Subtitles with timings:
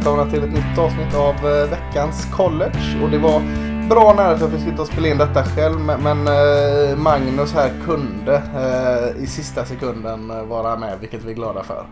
[0.00, 3.02] Välkomna till ett nytt avsnitt av eh, veckans college.
[3.02, 3.40] Och det var
[3.88, 5.80] bra nära att jag fick sitta och spela in detta själv.
[5.80, 11.62] Men eh, Magnus här kunde eh, i sista sekunden vara med, vilket vi är glada
[11.62, 11.86] för.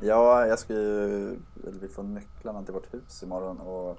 [0.00, 1.28] Ja, jag ska ju,
[1.66, 3.98] eller vi får nycklarna till vårt hus imorgon och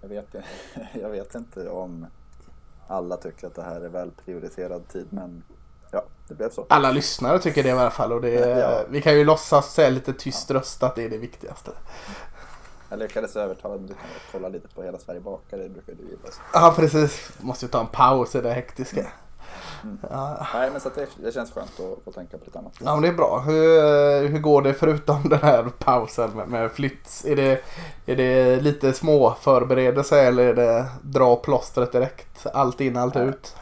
[0.00, 0.34] jag vet,
[1.02, 2.06] jag vet inte om
[2.88, 5.42] alla tycker att det här är väl prioriterad tid men
[6.28, 6.66] det blev så.
[6.68, 8.12] Alla lyssnare tycker det i alla fall.
[8.12, 8.82] Och det, Ja.
[8.88, 11.70] Vi kan ju låtsas säga lite tyst röst att det är det viktigaste.
[12.90, 16.02] Jag lyckades övertala dig, du kan kolla lite på Hela Sverige bakar, det brukar du
[16.02, 16.28] gilla.
[16.52, 17.30] Ja, precis.
[17.38, 19.06] Måste ju ta en paus i det hektiska.
[19.82, 19.98] Mm.
[20.10, 22.72] Ja, Nej, men så att det, det känns skönt att få tänka på lite annat.
[22.80, 23.42] Ja men det är bra.
[23.46, 27.22] Hur, hur går det förutom den här pausen med, med flytt?
[27.26, 27.60] Är det,
[28.06, 32.46] är det lite små förberedelser eller är det dra plåstret direkt?
[32.52, 33.26] Allt in, allt Nej.
[33.26, 33.56] ut?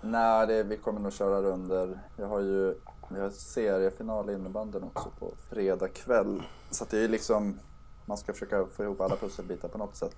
[0.00, 2.00] Nej, det, vi kommer nog köra under.
[2.16, 2.74] Jag har ju
[3.14, 6.42] vi har seriefinal i innebandyn också på fredag kväll.
[6.70, 7.58] Så det är liksom,
[8.06, 10.16] man ska försöka få ihop alla pusselbitar på något sätt.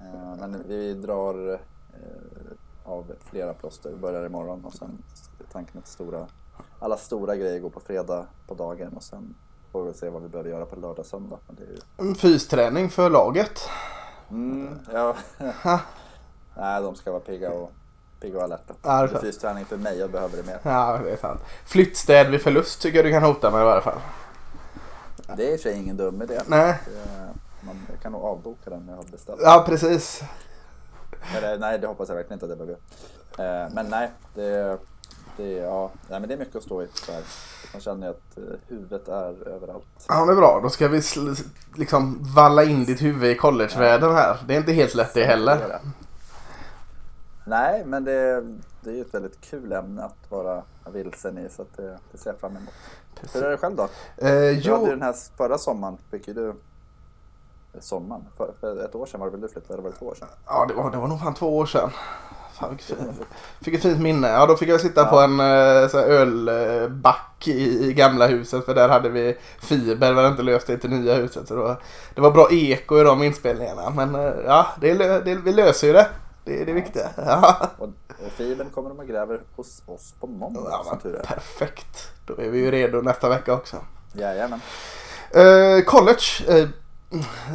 [0.00, 1.58] Eh, Men vi drar eh,
[2.84, 5.02] av flera plåster, vi börjar imorgon och sen
[5.52, 6.26] tanken att stora,
[6.78, 9.34] alla stora grejer går på fredag på dagen och sen
[9.72, 11.38] får vi se vad vi behöver göra på lördag söndag.
[11.46, 12.14] Men det är ju...
[12.14, 13.60] Fysträning för laget.
[14.30, 15.16] mm, ja.
[16.56, 17.72] Nej, de ska vara pigga och,
[18.22, 18.74] pigga och alerta.
[18.82, 19.20] Ja, sant.
[19.20, 20.58] fysträning för mig, jag behöver det mer.
[20.62, 21.40] Ja, det är sant.
[21.66, 23.98] Flyttstäd vid förlust tycker jag du kan hota med i alla fall.
[25.36, 26.40] Det är i sig ingen dum idé.
[26.46, 26.78] Nej.
[26.86, 27.28] Det-
[27.66, 29.40] Man jag kan nog avboka den jag har beställt.
[29.42, 30.22] Ja, precis.
[31.36, 32.76] Eller, nej, det hoppas jag verkligen inte att det
[33.36, 33.64] behöver.
[33.66, 34.78] Eh, Men nej, det,
[35.36, 36.86] det, ja, nej, men det är mycket att stå i.
[36.94, 37.22] Så här.
[37.72, 39.86] Man känner att eh, huvudet är överallt.
[40.08, 40.60] Ja, det är bra.
[40.62, 41.02] Då ska vi
[41.74, 44.36] liksom valla in ditt huvud i collegevärlden här.
[44.46, 45.78] Det är inte helt lätt det heller.
[47.44, 48.42] Nej, men det,
[48.80, 51.48] det är ju ett väldigt kul ämne att vara vilsen i.
[51.48, 52.74] Så det, det ser jag fram emot.
[53.34, 53.82] Hur är det själv då?
[53.82, 56.54] Eh, Du hade ju jo, den här förra sommaren, fick ju du
[57.72, 58.22] eller Sommaren?
[58.36, 59.74] För, för ett år sedan var det väl du flyttade?
[59.74, 60.28] Eller var det två år sedan?
[60.46, 61.90] Ja, det var, det var nog fan två år sedan.
[62.54, 62.98] Fan, fint,
[63.60, 64.28] fick ett fint minne.
[64.28, 65.06] Ja, då fick jag sitta Ja.
[65.06, 68.64] på en eh, så här ölback i, i gamla huset.
[68.64, 70.10] För där hade vi fiber.
[70.10, 71.48] Vi hade inte löst det till nya huset.
[71.48, 71.76] Så det var,
[72.14, 73.90] det var bra eko i de inspelningarna.
[73.90, 76.06] Men eh, ja, det, det, vi löser ju det.
[76.44, 77.10] Det är det viktiga.
[77.16, 77.70] Ja.
[77.78, 77.88] Och,
[78.26, 82.10] och fibern kommer de och gräver hos oss på måndag Ja, perfekt.
[82.26, 83.76] Då är vi ju redo nästa vecka också.
[84.12, 84.60] Jajamän.
[85.30, 86.22] Eh, college.
[86.48, 86.68] Eh,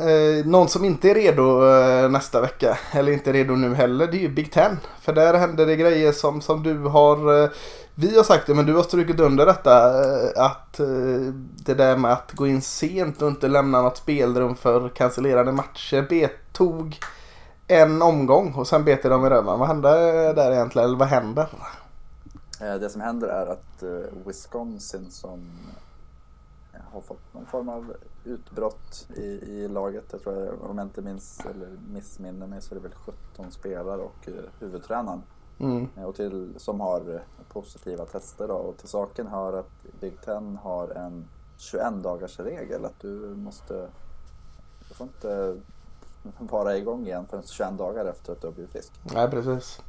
[0.09, 4.17] eh, någon som inte är redo eh, nästa vecka, eller inte redo nu heller, det
[4.17, 4.79] är ju Big Ten.
[5.01, 7.49] För där händer det grejer som, som du har, eh,
[7.95, 10.03] vi har sagt det, men du har strukit under detta.
[10.03, 10.87] Eh, att eh,
[11.65, 16.05] det där med att gå in sent och inte lämna något spelrum för cancellerade matcher
[16.09, 16.99] bet, tog
[17.67, 19.59] en omgång och sen bet de i röven.
[19.59, 19.89] Vad hände
[20.33, 20.88] där egentligen?
[20.88, 21.47] Eller vad händer?
[22.61, 25.39] Eh, Det som händer är att eh, Wisconsin som
[26.73, 27.94] eh, har fått någon form av
[28.25, 30.05] utbrott i, i laget.
[30.11, 32.97] Jag tror, om jag inte minns eller missminner mig så är det väl
[33.35, 34.29] 17 spelare och
[34.59, 35.23] huvudtränaren.
[35.59, 35.88] Mm.
[35.95, 38.47] Och till, som har positiva tester.
[38.47, 38.53] Då.
[38.53, 42.85] Och till saken hör att Big Ten har en 21 dagars regel.
[42.85, 43.88] Att du måste,
[44.89, 45.55] du får inte
[46.39, 48.91] vara igång igen förrän 21 dagar efter att du har blivit frisk.
[49.03, 49.81] Nej, precis.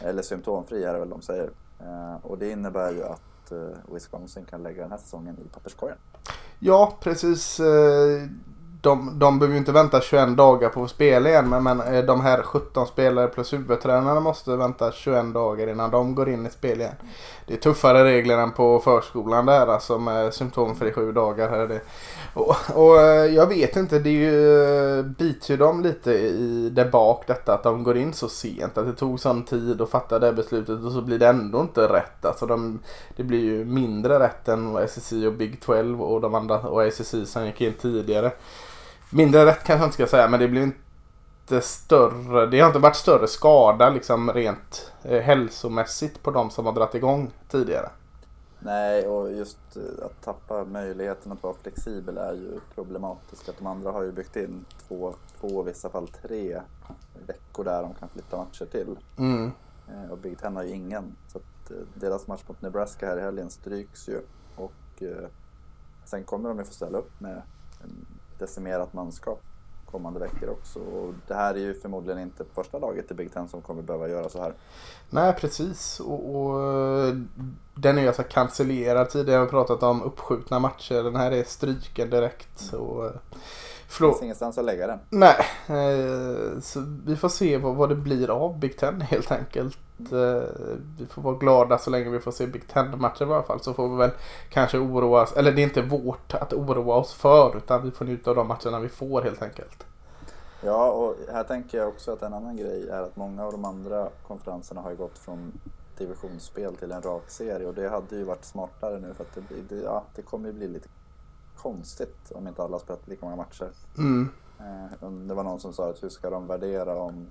[0.00, 1.50] Eller symptomfri är det väl de säger.
[1.80, 5.98] Eh, och det innebär ju att eh, Wisconsin kan lägga den här säsongen i papperskorgen.
[6.58, 7.60] Ja, precis.
[8.86, 11.48] De, de behöver ju inte vänta 21 dagar på att spela igen.
[11.48, 16.14] Men, men eh, de här 17 spelare plus huvudtränarna måste vänta 21 dagar innan de
[16.14, 16.94] går in i spel igen.
[17.46, 19.66] Det är tuffare regler än på förskolan där.
[19.66, 21.50] Alltså med symptomfri sju dagar.
[21.50, 21.80] Här är det.
[22.34, 23.98] Och, och eh, jag vet inte.
[23.98, 27.54] Det är ju, eh, biter ju dem lite i det bak detta.
[27.54, 28.78] Att de går in så sent.
[28.78, 30.84] Att det tog sån tid att fatta det beslutet.
[30.84, 32.24] Och så blir det ändå inte rätt.
[32.24, 32.78] Alltså de,
[33.16, 37.26] det blir ju mindre rätt än SSI och Big 12 och de andra och SSI
[37.26, 38.32] som gick in tidigare.
[39.10, 42.46] Mindre rätt kanske jag inte ska säga men det blir inte större.
[42.46, 46.94] Det har inte varit större skada liksom rent eh, hälsomässigt på de som har dragit
[46.94, 47.90] igång tidigare.
[48.58, 53.48] Nej, och just eh, att tappa möjligheten att vara flexibel är ju problematiskt.
[53.48, 56.60] Att de andra har ju byggt in två, två i vissa fall tre
[57.26, 58.96] veckor där de kan flytta matcher till.
[59.18, 59.52] Mm.
[59.88, 61.16] Eh, Och Big Ten har ju ingen.
[61.32, 64.20] Så eh, deras match mot Nebraska här i helgen stryks ju.
[64.56, 65.28] Och eh,
[66.04, 67.42] sen kommer de ju få ställa upp med
[67.84, 68.06] en
[68.38, 69.42] decimerat manskap
[69.90, 70.78] kommande veckor också.
[70.78, 74.08] Och det här är ju förmodligen inte första laget i Big Ten som kommer behöva
[74.08, 74.52] göra så här.
[75.10, 76.00] Nej precis.
[76.00, 77.14] Och, och
[77.74, 79.40] den är ju alltså cancellerad tidigare.
[79.40, 81.02] Vi har pratat om uppskjutna matcher.
[81.02, 82.72] Den här är stryken direkt.
[82.72, 83.10] Och,
[83.86, 84.14] eh, Förlåt.
[84.14, 84.98] finns ingenstans att lägga den.
[85.10, 85.36] Nej,
[85.68, 89.78] eh, så vi får se vad, vad det blir av Big Ten helt enkelt.
[89.98, 90.42] Eh,
[90.98, 93.60] vi får vara glada så länge vi får se Big Ten-matcher i alla fall.
[93.60, 94.10] Så får vi väl
[94.50, 98.04] kanske oroa oss, eller det är inte vårt att oroa oss för utan vi får
[98.04, 99.86] njuta av de matcherna vi får helt enkelt.
[100.64, 103.64] Ja, och här tänker jag också att en annan grej är att många av de
[103.64, 105.52] andra konferenserna har ju gått från
[105.98, 109.74] divisionsspel till en rak serie och det hade ju varit smartare nu för att det,
[109.74, 110.88] det, ja, det kommer ju bli lite
[111.70, 113.70] konstigt om inte alla har spelat lika många matcher.
[113.98, 114.28] Mm.
[114.58, 117.26] Eh, Det var någon som sa att hur ska de värdera om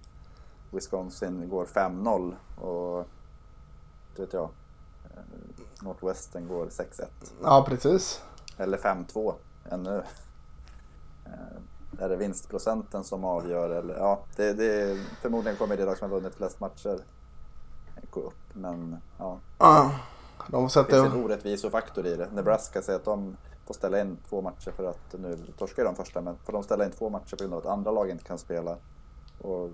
[0.72, 3.06] Wisconsin går 5-0 och
[4.16, 4.44] det vet jag,
[5.04, 5.20] eh,
[5.82, 7.06] Northwestern går 6-1
[7.44, 8.22] Ja, precis.
[8.58, 9.34] eller 5-2
[9.70, 10.04] ännu.
[11.26, 16.12] Eh, Är det vinstprocenten som avgör eller ja, det, det, förmodligen kommer det lag som
[16.12, 17.00] har vunnit flest matcher
[18.10, 19.92] gå upp men ja, Ja,
[20.48, 22.30] de får det finns en orättvisofaktor i det.
[22.32, 26.22] Nebraska säger att de får ställa in två matcher för att nu torskar de första
[26.22, 28.38] men får de ställa in två matcher på grund av att andra lag inte kan
[28.38, 28.78] spela.
[29.42, 29.70] Och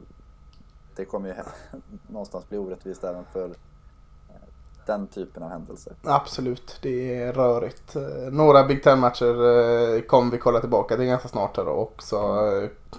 [0.96, 1.36] det kommer ju
[2.08, 4.36] någonstans bli orättvist även för eh,
[4.86, 5.94] den typen av händelser.
[6.04, 7.96] Absolut, det är rörigt.
[7.96, 12.18] Eh, några Big Ten-matcher eh, kommer vi kolla tillbaka till ganska snart här och också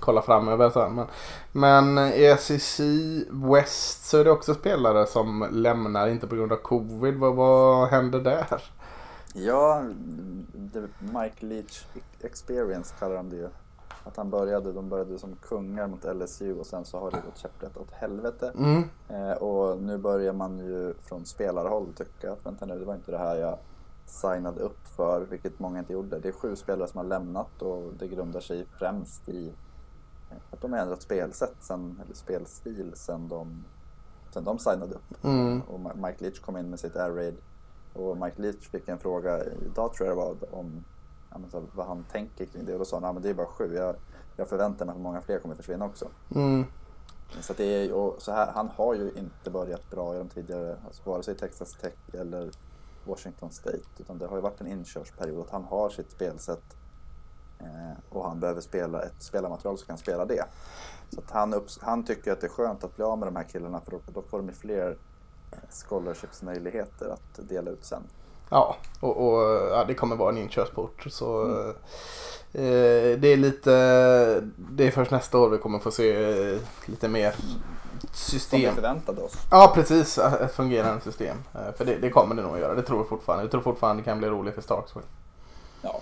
[0.00, 0.94] kolla framöver sen.
[0.94, 1.06] Men,
[1.52, 2.80] men i SEC
[3.30, 7.14] West så är det också spelare som lämnar, inte på grund av covid.
[7.14, 8.62] Vad, vad händer där?
[9.32, 9.84] Ja,
[10.98, 11.84] Mike Leach
[12.20, 13.48] experience kallar de det ju.
[14.04, 17.38] Att han började, de började som kungar mot LSU och sen så har det gått
[17.38, 18.52] käpprätt åt helvete.
[18.58, 18.84] Mm.
[19.08, 23.10] Eh, och nu börjar man ju från spelarhåll tycka att vänta nu, det var inte
[23.10, 23.58] det här jag
[24.06, 26.18] signade upp för, vilket många inte gjorde.
[26.18, 29.52] Det är sju spelare som har lämnat och det grundar sig främst i
[30.50, 33.64] att de har ändrat spelsätt sen, eller spelstil sen de,
[34.30, 35.24] sen de signade upp.
[35.24, 35.60] Mm.
[35.60, 37.34] Och Mike Leach kom in med sitt air raid
[37.92, 40.84] och Mike Leach fick en fråga idag tror jag det var om
[41.30, 43.46] ja, så, vad han tänker kring det och då sa han att det är bara
[43.46, 43.74] sju.
[43.74, 43.96] Jag,
[44.36, 46.08] jag förväntar mig att många fler kommer försvinna också.
[46.34, 46.64] Mm.
[47.40, 50.76] Så, det är, och så här, han har ju inte börjat bra i de tidigare,
[50.86, 52.50] alltså vare sig Texas Tech eller
[53.04, 53.82] Washington State.
[53.98, 56.76] Utan det har ju varit en inkörsperiod att han har sitt spelsätt
[57.58, 60.44] eh, och han behöver spela ett spelarmaterial som kan spela det.
[61.10, 63.44] Så han, upps- han tycker att det är skönt att bli av med de här
[63.44, 64.96] killarna för då, då får de fler
[65.70, 68.02] scholarships-möjligheter att dela ut sen.
[68.50, 71.06] Ja, och, och ja, det kommer vara en inkörsport.
[71.10, 71.50] Så
[72.52, 73.70] eh, det är lite,
[74.56, 77.42] det är först nästa år vi kommer få se eh, lite mer Som
[78.02, 78.74] vi system.
[78.74, 79.32] förväntade oss.
[79.50, 81.36] Ja precis, ett fungerande system.
[81.54, 83.44] Eh, För det, det kommer det nog att göra, det tror jag fortfarande.
[83.44, 85.06] Jag tror fortfarande det kan bli roligt för Starksville.
[85.82, 86.00] Ja,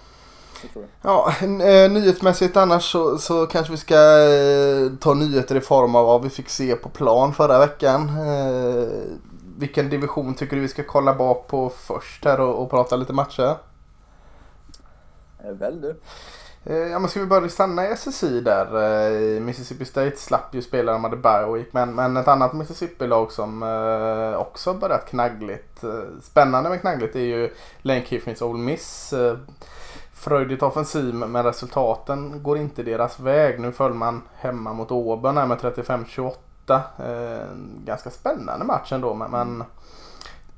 [0.63, 1.11] det tror jag.
[1.13, 1.33] Ja,
[1.65, 6.23] eh, nyhetsmässigt annars så, så kanske vi ska eh, ta nyheter i form av vad
[6.23, 8.11] vi fick se på plan förra veckan.
[9.61, 13.13] Vilken division tycker du vi ska kolla bak på först här och, och prata lite
[13.13, 13.57] matcher?
[15.45, 16.01] Eh, Väl du?
[16.65, 18.67] Eh, ja men ska vi börja stanna i SSI där?
[19.37, 23.63] Eh, Mississippi State slapp ju spela de hade week men, men ett annat Mississippi-lag som
[24.37, 25.85] också börjat knaggligt.
[26.23, 29.15] Spännande med knaggligt är ju Lane Kiffins Ole Miss.
[30.13, 33.61] Fröjdigt offensiv men resultaten går inte deras väg.
[33.61, 36.33] Nu föll man hemma mot Auburn här med 35-28.
[36.75, 37.47] Eh,
[37.85, 39.65] ganska spännande match ändå men, men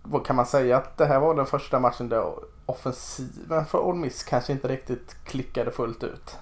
[0.03, 2.25] vad kan man säga att det här var den första matchen där
[2.66, 6.38] offensiven för Ole Miss kanske inte riktigt klickade fullt ut.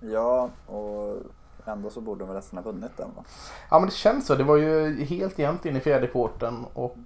[0.00, 1.16] Ja, och
[1.64, 3.24] ändå så borde de väl nästan ha vunnit den va?
[3.70, 4.34] Ja men det känns så.
[4.34, 6.96] Det var ju helt jämnt in i fjärde kvarten och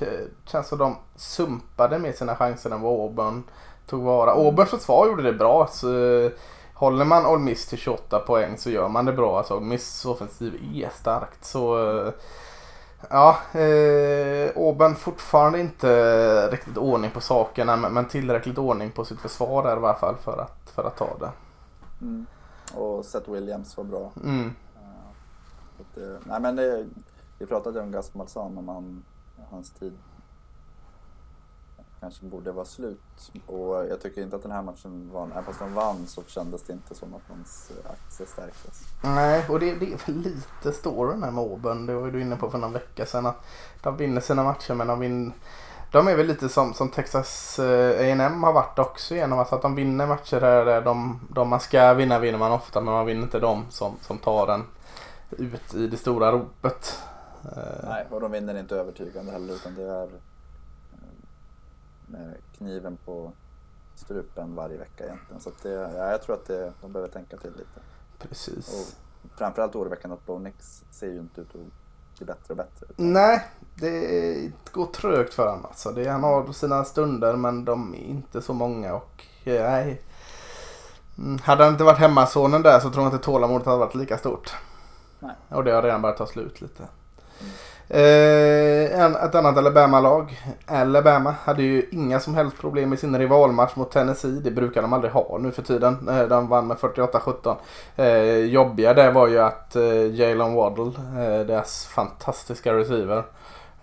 [0.00, 3.42] eh, känns som de sumpade med sina chanser än vad Auburn
[3.86, 4.30] tog vara.
[4.30, 5.66] Auburns försvar gjorde det bra.
[5.66, 6.30] Så, eh,
[6.78, 9.38] håller man Ole Miss till 28 poäng så gör man det bra.
[9.38, 11.44] Alltså, Ole Miss offensiv är starkt.
[11.44, 12.12] Så eh,
[13.10, 19.20] ja, eh, Auburn fortfarande inte riktigt ordning på sakerna men, men tillräckligt ordning på sitt
[19.20, 21.30] försvar där i alla fall för att, för att ta det.
[22.00, 22.26] Mm.
[22.74, 24.12] Och Seth Williams var bra.
[24.24, 24.54] Mm.
[25.76, 26.86] Så att det, nej men det,
[27.38, 29.04] vi pratade om Gus Malzahn om han,
[29.50, 29.98] hans tid
[32.00, 33.32] kanske borde vara slut.
[33.46, 36.62] Och jag tycker inte att den här matchen var, även fast de vann så kändes
[36.62, 38.82] det inte som att hans aktie stärktes.
[39.04, 41.86] Nej, och det, det är väl lite storyn här med Auburn.
[41.86, 43.26] Det var du inne på för någon vecka sedan.
[43.26, 43.44] Att
[43.82, 45.32] de vinner sina matcher men de vinner...
[45.92, 49.74] De är väl lite som, som Texas eh, A&M har varit också genom att de
[49.74, 53.40] vinner matcher där, de, de man ska vinna vinner man ofta men man vinner inte
[53.40, 54.64] de som, som tar den
[55.30, 57.02] ut i det stora ropet.
[57.44, 60.08] Eh, Nej, och de vinner inte övertygande heller utan det är eh,
[62.58, 63.32] kniven på
[63.94, 65.40] strupen varje vecka egentligen.
[65.40, 67.80] Så det, ja, jag tror att det, de behöver tänka till lite.
[68.18, 68.68] Precis.
[68.68, 72.86] Och framförallt oroväckande att Bo Nix ser ju inte ut att bli bättre och bättre.
[72.96, 75.66] Nej, det går trögt för honom.
[75.66, 75.92] Alltså.
[75.92, 80.02] Det, han har sina stunder men de är inte så många och eh, nej.
[81.18, 81.38] Mm.
[81.38, 84.54] Hade han inte varit hemmasonen där så tror jag inte tålamodet hade varit lika stort.
[85.20, 85.34] Nej.
[85.48, 86.88] Och det har redan börjat ta slut lite.
[87.90, 93.76] Eh, en, ett annat Alabama-lag, Alabama, hade ju inga som helst problem i sin rivalmatch
[93.76, 94.40] mot Tennessee.
[94.44, 96.08] Det brukar de aldrig ha nu för tiden.
[96.08, 97.56] Eh, de vann med 48-17.
[97.96, 103.24] Eh, jobbiga där var ju att eh, Jalen Waddle, eh, deras fantastiska receiver,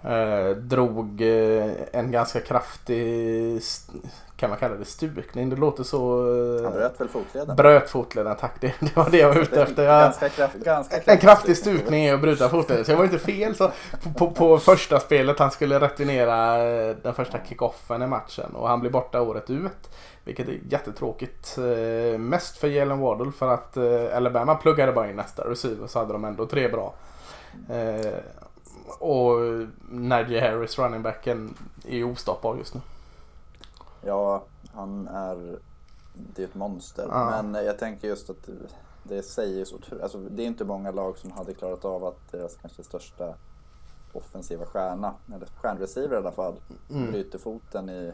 [0.04, 3.62] eh, drog eh, en ganska kraftig,
[4.38, 5.50] kan man kalla det stukning?
[5.50, 6.28] Det låter så...
[6.58, 7.56] eh, Han bröt väl fotleden?
[7.56, 8.62] Bröt fotleden, tack.
[8.62, 9.84] Det, det var det jag var ute efter.
[9.84, 12.86] Jag, Ganska, kraft, ganska en kraftig stukning är att bryta fotleden.
[12.86, 13.56] Så jag var inte fel.
[13.56, 13.72] Så
[14.18, 18.56] på, på, första spelet han skulle returnera eh, den första kickoffen i matchen.
[18.56, 19.90] Och han blir borta året ut.
[20.24, 21.58] Vilket är jättetråkigt.
[21.58, 23.78] Eh, mest för Jalen Waddle för att
[24.16, 26.94] Alabama pluggade bara in nästa receiver så hade de ändå tre bra.
[29.00, 29.38] Och
[29.90, 31.54] Najee Harris, running backen,
[31.88, 32.82] är ju ostoppbar just nu.
[34.06, 34.44] Ja,
[34.74, 35.60] han är...
[36.36, 37.08] Det är ett monster.
[37.10, 37.42] Ja.
[37.42, 38.50] Men jag tänker just att
[39.04, 40.04] det säger så otroligt...
[40.04, 43.34] Alltså, det är inte många lag som hade klarat av att deras kanske största
[44.14, 46.56] offensiva stjärna, eller stjärnreceiver i alla fall,
[46.90, 47.12] Mm.
[47.12, 48.12] bryter foten i,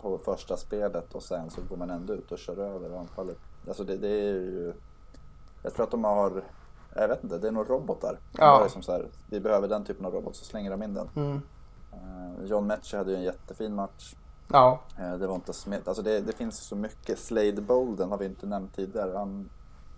[0.00, 3.38] på första spelet och sen så går man ändå ut och kör över anfallet.
[3.68, 4.72] Alltså det, det är ju...
[5.62, 6.42] Jag tror att de har...
[6.94, 8.18] Jag vet inte, det är nog robotar.
[8.32, 8.58] Ja.
[8.58, 10.94] Det är som så här, vi behöver den typen av robot, så slänger de in
[10.94, 11.08] den.
[11.16, 11.40] Mm.
[11.92, 14.14] Eh, John Metcher hade ju en jättefin match.
[14.52, 15.82] Ja, Eh, Det var inte Smith.
[15.88, 17.18] Alltså det, det finns så mycket.
[17.18, 19.16] Slade Bolden har vi inte nämnt tidigare.
[19.16, 19.48] Han,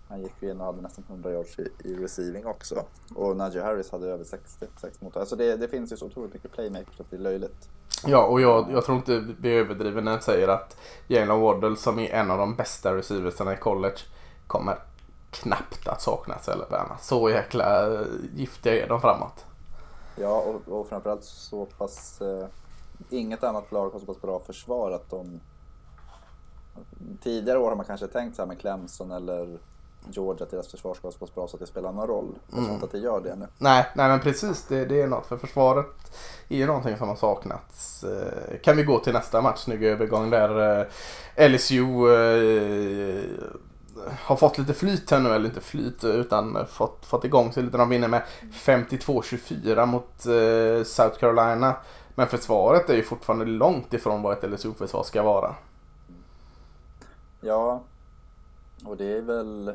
[0.09, 2.83] han gick ju in och hade nästan 100 yards i, i receiving också.
[3.15, 5.17] Och Najee Harris hade över 60 sex mot.
[5.17, 7.69] Alltså det, det finns ju så otroligt mycket playmakers att det är löjligt.
[8.05, 10.77] Ja, och jag, jag tror inte vi överdriver när jag säger att
[11.07, 13.97] Jalen Waddle som är en av de bästa receiversarna i college
[14.47, 14.77] kommer
[15.31, 16.97] knappt att saknas Alabama.
[17.01, 19.45] Så jäkla eh, giftiga är de framåt.
[20.15, 22.21] Ja, och, och framförallt så pass...
[22.21, 22.45] Eh,
[23.09, 25.39] inget annat lag har så pass bra försvar att de...
[27.23, 29.59] Tidigare år har man kanske tänkt så här med Clemson eller
[30.09, 32.35] Georgia att deras försvar ska vara så pass bra så att det spelar någon roll.
[32.47, 33.47] Jag tror inte att det gör det nu.
[33.57, 34.65] Nej, nej men precis.
[34.67, 35.25] Det, det är något.
[35.25, 36.17] För försvaret
[36.49, 38.03] är ju någonting som har saknats.
[38.03, 39.59] Eh, Kan vi gå till nästa match?
[39.59, 40.79] Snygg övergång där.
[41.37, 43.23] eh, LSU eh,
[44.19, 45.29] har fått lite flyt här nu.
[45.29, 47.77] Eller inte flyt utan fått, fått igång sig lite.
[47.77, 48.21] De vinner med
[48.53, 50.21] 52-24 mot
[50.87, 51.75] South Carolina.
[52.19, 55.55] Men försvaret är ju fortfarande långt ifrån vad ett LSU-försvar ska vara.
[57.41, 57.81] Ja,
[58.85, 59.73] och det är väl...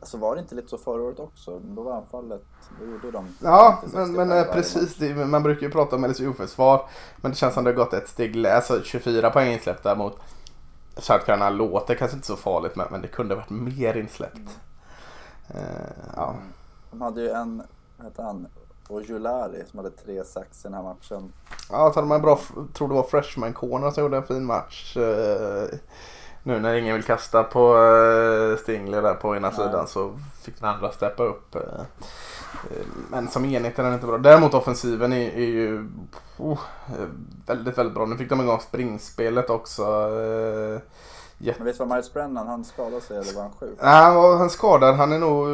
[0.00, 1.58] Alltså var det inte lite så förra året också?
[1.58, 2.44] Då var anfallet,
[2.80, 3.36] då gjorde de...
[3.42, 4.96] Ja, 50-60 men, men eh, precis.
[4.96, 6.88] Det, man brukar ju prata om LSU-försvar.
[7.16, 8.56] Men det känns som det har gått ett steg lägre.
[8.56, 10.18] Alltså 24 poäng insläppta mot
[10.96, 14.58] South Carolina låter kanske inte så farligt men, men det kunde varit mer insläppt.
[15.48, 15.60] Eh,
[16.16, 16.34] ja.
[16.90, 17.62] De hade ju en,
[17.96, 18.46] vad hette han,
[18.90, 21.32] Ojulari som hade tre sax i den här matchen.
[21.70, 22.40] ja, så hade man en bra,
[22.72, 24.96] tror det var freshman corner som gjorde en fin match.
[24.96, 25.68] Eh,
[26.42, 29.56] nu när ingen vill kasta på eh, Stingley där på ena Nej.
[29.56, 31.54] sidan så fick den andra steppa upp.
[31.54, 31.82] Eh,
[33.10, 34.18] men som enhet är den inte bra.
[34.18, 35.88] Däremot offensiven är, är ju
[36.38, 36.60] oh,
[37.46, 38.06] väldigt, väldigt bra.
[38.06, 40.10] Nu fick de igång springspelet också.
[41.44, 43.78] Eh, Men visst var Miles Brennan, han skadade sig eller var han sjuk?
[43.82, 44.94] Nej, han var han skadad.
[44.94, 45.48] Han är nog...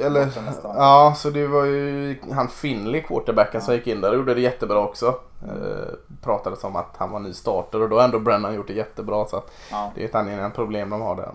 [0.00, 0.28] Eller...
[0.62, 4.40] Ja, så det var ju han Finley, quarterbacken, som gick in där och gjorde det
[4.40, 5.06] jättebra också.
[5.42, 8.72] Eh, pratades om att han var ny starter och då har ändå Brennan gjort det
[8.72, 9.26] jättebra.
[9.26, 9.92] Så Ja.
[9.94, 11.30] det är ett angenämt problem de har där.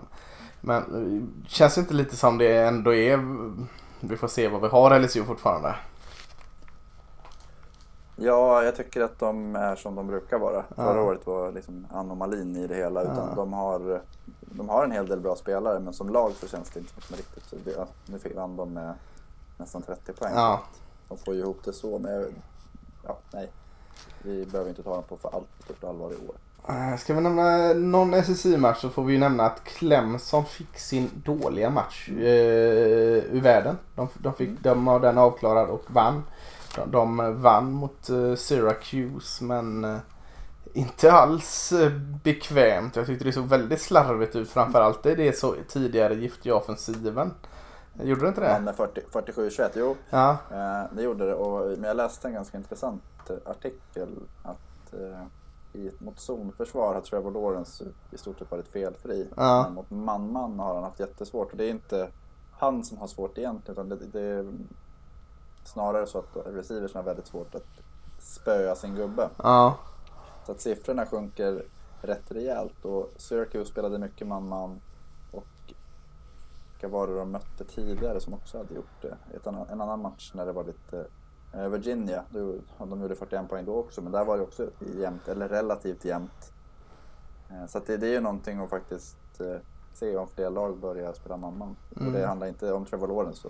[0.60, 3.20] Men eh, känns inte lite som det ändå är...
[4.00, 5.74] Vi får se vad vi har LSU fortfarande.
[8.16, 10.64] Ja, jag tycker att de är som de brukar vara.
[10.76, 10.84] Ja.
[10.84, 13.02] Förra året var liksom anomalin i det hela.
[13.02, 13.34] Utan Ja.
[13.36, 14.00] de, har,
[14.40, 17.00] de har en hel del bra spelare men som lag så känns det inte som
[17.02, 17.64] att de riktigt...
[17.64, 18.94] det- Nu fick vann de med
[19.58, 20.32] nästan 30 poäng.
[20.34, 20.60] Ja.
[21.08, 22.24] De får ju ihop det så, men jag,
[23.06, 23.50] ja, nej.
[24.22, 26.34] Vi behöver inte ta dem på för allt stort allvar i år.
[26.68, 31.10] Eh, Ska vi nämna någon SSI-match så får vi ju nämna att Clemson fick sin
[31.24, 32.16] dåliga match eh,
[33.34, 33.78] ur världen.
[33.94, 36.22] De, de, fick, de har den avklarad och vann.
[36.76, 39.98] De, de vann mot eh, Syracuse men eh,
[40.72, 41.92] inte alls eh,
[42.24, 42.96] bekvämt.
[42.96, 44.50] Jag tyckte det såg väldigt slarvigt ut.
[44.50, 47.34] Framförallt är det så tidigare giftiga offensiven.
[48.02, 48.72] Gjorde det inte Men det?
[48.72, 50.36] 40 47-21, jo, Ja.
[50.92, 51.34] det gjorde det.
[51.34, 53.02] Och, men jag läste en ganska intressant
[53.44, 54.08] artikel
[54.42, 55.22] att eh,
[55.80, 59.28] i, mot zonförsvar har Trevor Lawrence i stort sett varit felfri.
[59.36, 59.62] Ja.
[59.64, 61.50] Men mot man-man har han haft jättesvårt.
[61.50, 62.08] Och det är inte
[62.58, 64.52] han som har svårt egentligen, utan det, det
[65.66, 67.66] snarare så att receivers har väldigt svårt att
[68.18, 69.30] spöa sin gubbe.
[69.36, 69.76] Ja.
[70.46, 71.64] Så att siffrorna sjunker
[72.02, 74.80] rätt rejält och Syracuse spelade mycket man-man
[75.32, 75.46] och
[76.72, 79.16] vilka var det de mötte tidigare som också hade gjort det?
[79.36, 81.06] Ett annan, en annan match när det var lite
[81.54, 85.28] eh, Virginia, då, de gjorde 41 poäng då också men där var det också jämnt,
[85.28, 86.52] eller relativt jämnt.
[87.50, 89.56] Eh, Så det, det är ju någonting att faktiskt eh,
[89.96, 92.08] se om fler lag börjar spela man Mm.
[92.08, 93.48] Och det handlar inte om Trevor Lawrence,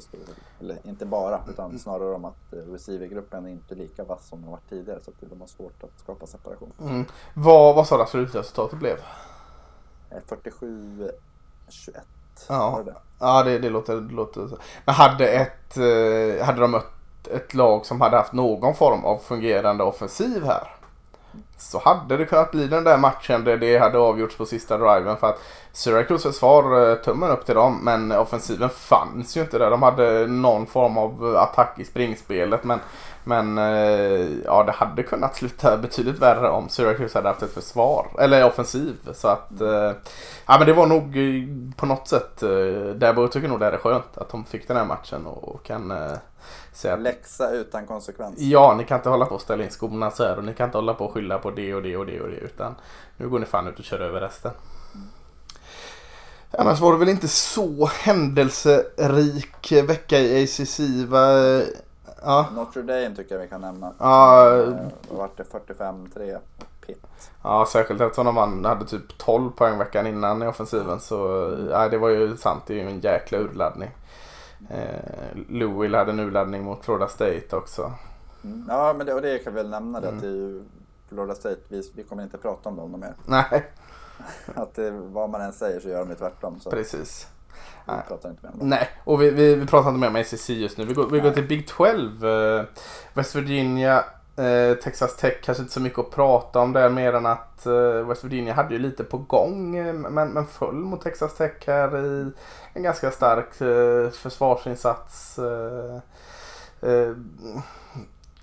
[0.61, 4.51] eller inte bara, utan snarare om att eh, receivergruppen är inte lika vass som de
[4.51, 5.01] varit tidigare.
[5.05, 6.73] Så att de har svårt att skapa separation.
[6.81, 7.05] Mm.
[7.35, 8.99] Vad, vad sa du att slutresultatet blev?
[10.11, 11.11] Eh, 47-21
[12.49, 12.71] Ja.
[12.71, 12.95] var det.
[13.19, 14.57] Ja, det, det, låter, det låter så.
[14.85, 19.19] Men hade, ett, eh, hade de mött ett lag som hade haft någon form av
[19.19, 20.76] fungerande offensiv här.
[21.59, 25.17] Så hade det kunnat bli den där matchen där det hade avgjorts på sista driven.
[25.17, 27.81] För att Syracuse försvar eh, tummen upp till dem.
[27.83, 29.71] Men offensiven fanns ju inte där.
[29.71, 32.65] De hade någon form av attack i springspelet.
[32.65, 32.81] Men,
[33.27, 38.07] men eh, ja, det hade kunnat sluta betydligt värre om Syracuse hade haft ett försvar.
[38.19, 38.97] Eller offensiv.
[39.13, 39.93] Så att eh,
[40.47, 42.41] ja, men det var nog eh, på något sätt.
[42.41, 45.93] Där tycker nog det är skönt att de fick den här matchen och kan
[46.73, 48.39] säga att Läxa utan konsekvens.
[48.39, 50.69] Ja, ni kan inte hålla på och ställa in skorna så här och ni kan
[50.69, 52.75] inte hålla på och skylla på det och det och det och det utan
[53.17, 54.53] nu går ni fan ut och kör över resten.
[56.51, 61.63] Annars var det väl inte så händelserik vecka i ACC va?
[62.23, 63.93] Ja, Notre Dame tycker jag vi kan nämna.
[63.99, 64.45] Ja.
[65.09, 65.45] Vad vart det?
[65.79, 66.39] 45-3
[66.87, 67.07] Pitt.
[67.43, 71.17] ja särskilt eftersom de hade typ 12 poäng veckan innan i offensiven så
[71.71, 72.63] ja, det var ju sant.
[72.67, 73.91] Det är ju en jäkla urladdning.
[74.71, 77.93] Eh, Louisville hade en urladdning mot Florida State också.
[78.45, 78.67] Mm.
[78.69, 80.17] Ja, men det, och det kan vi väl nämna det Mm.
[80.17, 80.65] att det är ju
[81.09, 83.15] Florida State, vi, vi kommer inte prata om dem mer.
[83.25, 83.67] Nej,
[84.55, 86.61] Att det, vad man än säger så gör de ju tvärtom.
[86.61, 87.29] Så precis.
[87.87, 88.03] Vi Nej.
[88.09, 88.69] pratar inte mer om dem.
[88.69, 90.85] Nej, och vi, vi, vi pratar inte mer om ACC just nu.
[90.85, 92.25] Vi går, vi går till Big 12.
[92.27, 92.65] Eh,
[93.15, 94.05] West Virginia,
[94.37, 95.35] eh, Texas Tech.
[95.45, 97.73] Kanske inte så mycket att prata om där mer än att eh,
[98.09, 99.73] West Virginia hade ju lite på gång.
[100.15, 102.31] Men, men föll mot Texas Tech här i
[102.73, 103.53] en ganska stark
[104.15, 105.39] försvarsinsats.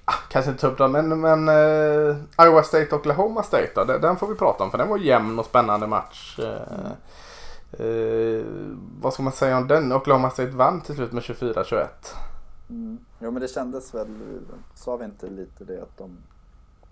[0.05, 2.15] Ah, kanske inte ta upp dem, men, men eh,
[2.45, 4.97] Iowa State och Oklahoma State då, den- den får vi prata om för den var
[4.97, 6.39] jämn och spännande match.
[6.39, 6.91] Eh,
[7.79, 8.45] Eh,
[9.01, 9.91] vad ska man säga om den?
[9.91, 11.87] Oklahoma State vann till slut med 24-21.
[12.69, 12.97] Mm.
[13.19, 14.07] Jo men det kändes väl,
[14.75, 16.17] sa vi inte lite det att de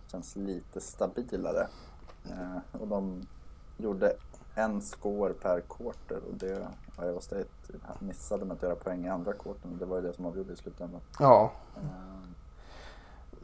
[0.07, 1.67] känns lite stabilare.
[2.29, 3.27] Eh, och de
[3.77, 4.13] gjorde
[4.55, 6.67] en score per quarter och det
[7.01, 7.45] Iowa State
[7.99, 9.77] missade med att göra poäng i andra quartern.
[9.79, 11.01] Det var ju det som avgjorde i slutändan.
[11.19, 11.81] Ja, Eh,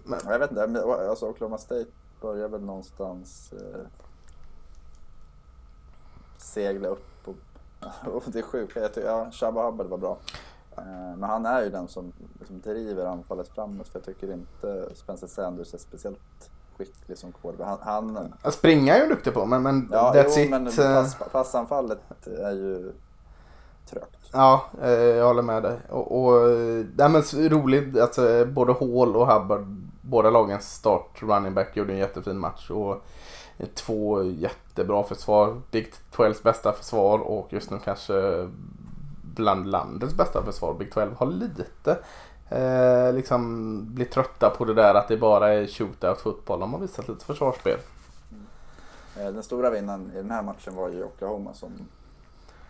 [0.04, 1.86] Men- Jag vet inte, alltså Oklahoma State
[2.22, 3.82] börjar väl någonstans eh,
[6.48, 7.36] segla upp och,
[8.14, 8.76] och det är sjukt.
[8.76, 10.18] Jag tycker, ja, Shabba Hubbard var bra.
[10.78, 14.96] Eh, men han är ju den som liksom driver anfallet framåt för jag tycker inte
[14.96, 17.80] Spencer Sanders är speciellt skicklig som quarterback.
[17.82, 20.50] Han, han, att springa är jag duktig på men, men ja, that's jo, it.
[20.50, 22.92] men Eh, pass, passanfallet är ju
[23.90, 24.30] trögt.
[24.34, 25.80] Ja, eh, jag håller med dig.
[25.90, 26.50] Och, och
[26.96, 29.66] nej, men roligt, alltså både Hall och Hubbard,
[30.02, 32.70] båda lagens start running back gjorde en jättefin match.
[32.70, 33.04] Och
[33.66, 35.62] två jättebra försvar.
[35.72, 38.50] Big 12 bästa försvar och just nu kanske
[39.36, 40.74] bland landets bästa försvar.
[40.74, 41.98] Big 12 har lite
[42.50, 46.60] eh, liksom blivit trötta på det där att det bara är shootout fotboll.
[46.60, 47.80] De har visat lite försvarsspel.
[49.18, 51.72] Eh, Den stora vinnaren i den här matchen var ju Oklahoma som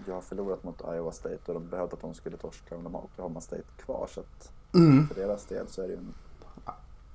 [0.05, 2.93] ju har förlorat mot Iowa State och de behövde att de skulle torska och de
[2.93, 4.07] har Oklahoma State kvar.
[4.13, 5.07] Så att Mm.
[5.07, 6.13] för deras del så är det ju en,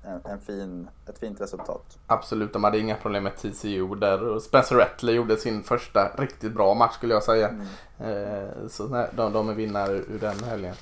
[0.05, 1.99] en, en fin, ett fint resultat.
[2.07, 4.29] Absolut, de hade inga problem med TCU där.
[4.29, 7.49] Och Spencer Rattler gjorde sin första riktigt bra match skulle jag säga.
[7.49, 7.67] Mm.
[8.01, 10.75] Eh, så nej, de, de är vinnare ur den helgen.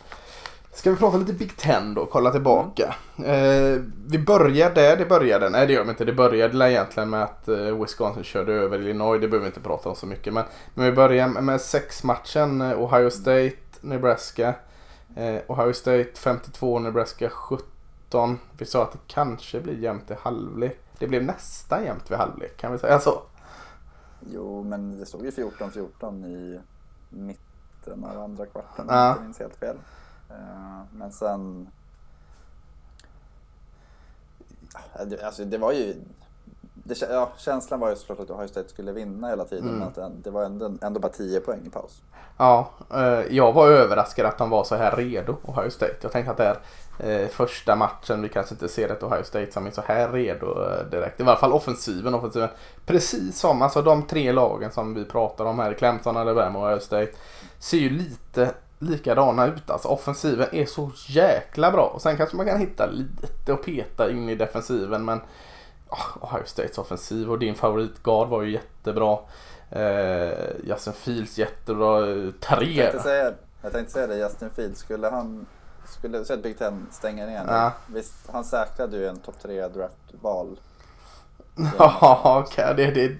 [0.73, 2.95] Ska vi prata lite Big Ten då, kolla tillbaka.
[3.25, 5.51] Eh, vi börjar där det började.
[5.51, 6.05] Nej det gör vi inte.
[6.05, 9.21] Det började egentligen med att eh, Wisconsin körde över Illinois.
[9.21, 10.35] Det behöver vi inte prata om så mycket.
[10.35, 12.61] Men, men vi börjar med, sexmatchen.
[12.61, 14.55] eh, Ohio State, Nebraska.
[15.17, 17.29] Eh, Ohio State 52, Nebraska
[18.11, 18.39] 17.
[18.59, 20.81] Vi sa att det kanske blir jämnt i halvlek.
[20.99, 23.23] Det blev nästan jämnt vid halvlek kan vi säga så.
[24.33, 26.61] Jo, men det stod ju 14-14 i
[27.11, 29.05] mitten av andra kvarten om Ja.
[29.07, 29.77] jag inte minns helt fel.
[30.31, 31.69] Eh, Men sen...
[35.25, 35.95] Alltså det var ju...
[36.85, 39.79] Det, ja, känslan var ju såklart att Ohio State skulle vinna hela tiden Mm.
[39.79, 42.03] men att det, var ändå, ändå bara 10 poäng i paus.
[42.37, 45.97] Ja, eh, jag var överraskad att de var så här redo, Ohio State.
[46.01, 46.57] Jag tänkte att det
[46.99, 50.13] är eh, första matchen, vi kanske inte ser ett Ohio State som är så här
[50.13, 51.21] redo eh, direkt.
[51.21, 52.49] I varje fall offensiven, offensiven.
[52.87, 56.81] Precis som alltså, de tre lagen som vi pratar om här, Clemson, Alabama och Ohio
[56.81, 57.13] State,
[57.59, 59.71] ser ju lite likadana ut.
[59.71, 61.87] Alltså offensiven är så jäkla bra.
[61.95, 65.21] Och sen kanske man kan hitta lite och peta in i defensiven men
[66.21, 69.19] Ohio States offensiv och din favoritgard var ju jättebra.
[69.71, 72.01] Eh, Justin Fields jättebra.
[72.07, 72.83] eh, Jag Tre.
[72.83, 75.47] tänkte säga, jag tänkte säga det, Justin Fields, skulle han...
[75.99, 77.53] Skulle så att Big Ten stänger ner nu?
[77.53, 77.73] Ja.
[77.87, 80.61] Visst, han säkrade ju en topp 3 draftval.
[81.79, 82.75] Ja, okej.
[82.77, 83.17] Det, det,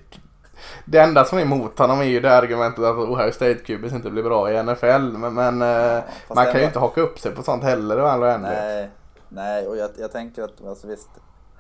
[0.85, 4.11] det enda som är emot honom är ju det argumentet att Ohio State Cubis inte
[4.11, 4.87] blir bra i NFL.
[5.19, 8.39] Men, men eh, fast man kan ju ändå- inte haka upp sig på sånt heller.
[8.39, 8.91] Nej,
[9.29, 11.09] nej och jag, jag tänker att alltså visst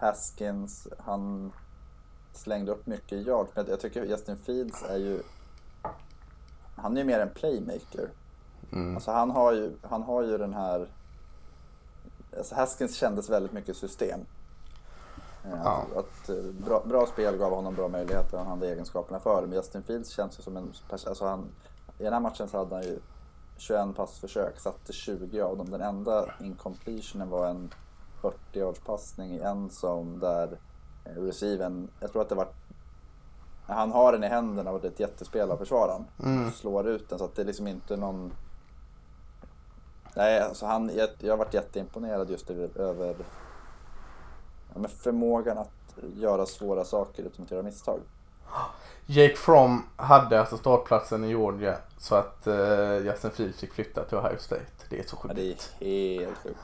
[0.01, 1.53] Haskins han
[2.33, 5.23] slängde upp mycket yards men jag tycker Justin Fields är ju
[6.77, 8.11] han är ju mer en playmaker.
[8.73, 8.95] Mm.
[8.95, 10.89] Alltså han har ju, han har ju den här
[12.39, 14.21] alltså Haskins kändes väldigt mycket system.
[15.45, 15.87] Eh, Ja.
[15.97, 19.47] Att, att eh, bra, bra spel gav honom bra möjligheter, han hade egenskaperna för det.
[19.47, 21.49] Men Justin Fields känns ju som en alltså han,
[21.99, 22.99] I den här matchen så hade han ju
[23.57, 25.71] 21 passförsök, satte 20 av dem.
[25.71, 27.71] Den enda incompletionen var en
[28.21, 30.59] 40 yards passning i en zone där
[31.05, 32.49] eh, receiven, jag tror att det var
[33.67, 36.05] han har den i händerna och det är ett jättespel av försvararen.
[36.23, 36.51] Mm.
[36.51, 38.33] Slår ut den så att det är liksom inte någon...
[40.15, 43.17] Nej, alltså han, jag, jag har varit jätteimponerad just över,
[44.75, 45.71] ja, förmågan att
[46.17, 48.01] göra svåra saker utan att göra misstag.
[49.07, 54.19] Jake Fromm hade alltså startplatsen i Georgia så att eh, Justin Fields fick flytta till
[54.19, 54.67] Ohio State.
[54.89, 55.75] Det är så Ja, sjukt.
[55.79, 56.59] det är helt sjukt.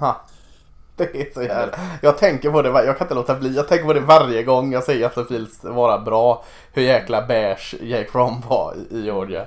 [0.96, 1.74] Det är så jävla...
[2.02, 3.56] Jag tänker på det, jag kan inte låta bli.
[3.56, 6.44] Jag tänker på det varje gång jag ser Justin Fields vara bra.
[6.72, 9.46] Hur jäkla beige Jake Fromm var i- Georgia.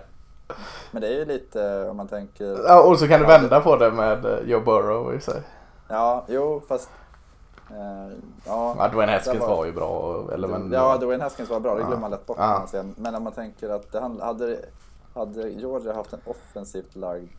[0.92, 2.58] Men det är ju lite om man tänker...
[2.68, 5.42] Ja, och så kan du vända på det med eh, Joe Burrow i sig.
[5.88, 6.90] Ja, jo fast...
[7.72, 10.24] Eh, ja, Ja, Dwayne Haskins var- var ju bra.
[10.34, 11.88] Eller, men, ja, Dwayne Haskins var bra, det Ja.
[11.88, 12.38] glömmer man lätt bort.
[12.40, 12.66] Ja.
[12.96, 14.60] Men om man tänker att det hade,
[15.16, 17.30] hade Georgia haft en offensivt lagd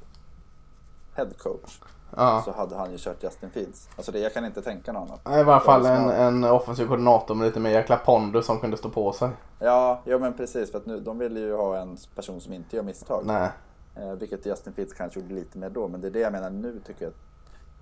[1.14, 1.81] headcoach
[2.16, 2.42] ja.
[2.44, 3.88] så hade han ju kört Justin Fields.
[3.96, 5.40] Alltså det, jag kan inte tänka något annat.
[5.40, 8.88] I varje fall en, en offensiv koordinator med lite mer jäkla pondus som kunde stå
[8.88, 9.29] på sig.
[9.59, 10.70] Ja, jo men precis.
[10.70, 13.23] För att nu, de ville ju ha en person som inte gör misstag.
[13.27, 13.49] Nej.
[13.96, 15.88] Eh, vilket Justin Fields kanske gjorde lite mer då.
[15.88, 17.14] Men det är det jag menar nu tycker jag.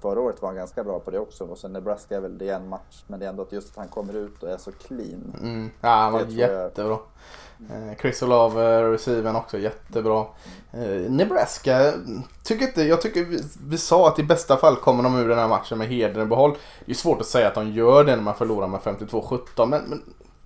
[0.00, 1.44] Förra året var han ganska bra på det också.
[1.44, 3.04] Och sen Nebraska är väl det är en match.
[3.06, 5.34] Men det är ändå att just att han kommer ut och är så clean.
[5.40, 5.70] Mm.
[5.80, 6.92] Ja, han var jag- jättebra.
[6.92, 6.98] Eh,
[7.70, 10.26] Eh, Chris Olave, receiven också jättebra.
[10.72, 11.92] Eh, Nebraska,
[12.42, 15.38] tycker inte, jag tycker vi, vi sa att i bästa fall kommer de ur den
[15.38, 16.56] här matchen med hedern i behåll.
[16.84, 19.82] Det är svårt att säga att de gör det när man förlorar med 52-17 men,
[19.82, 20.02] men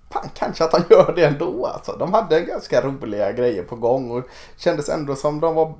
[0.09, 1.95] fan, kanske att de gör det ändå alltså.
[1.99, 4.23] De hade ganska roliga grejer på gång och
[4.57, 5.73] kändes ändå som de var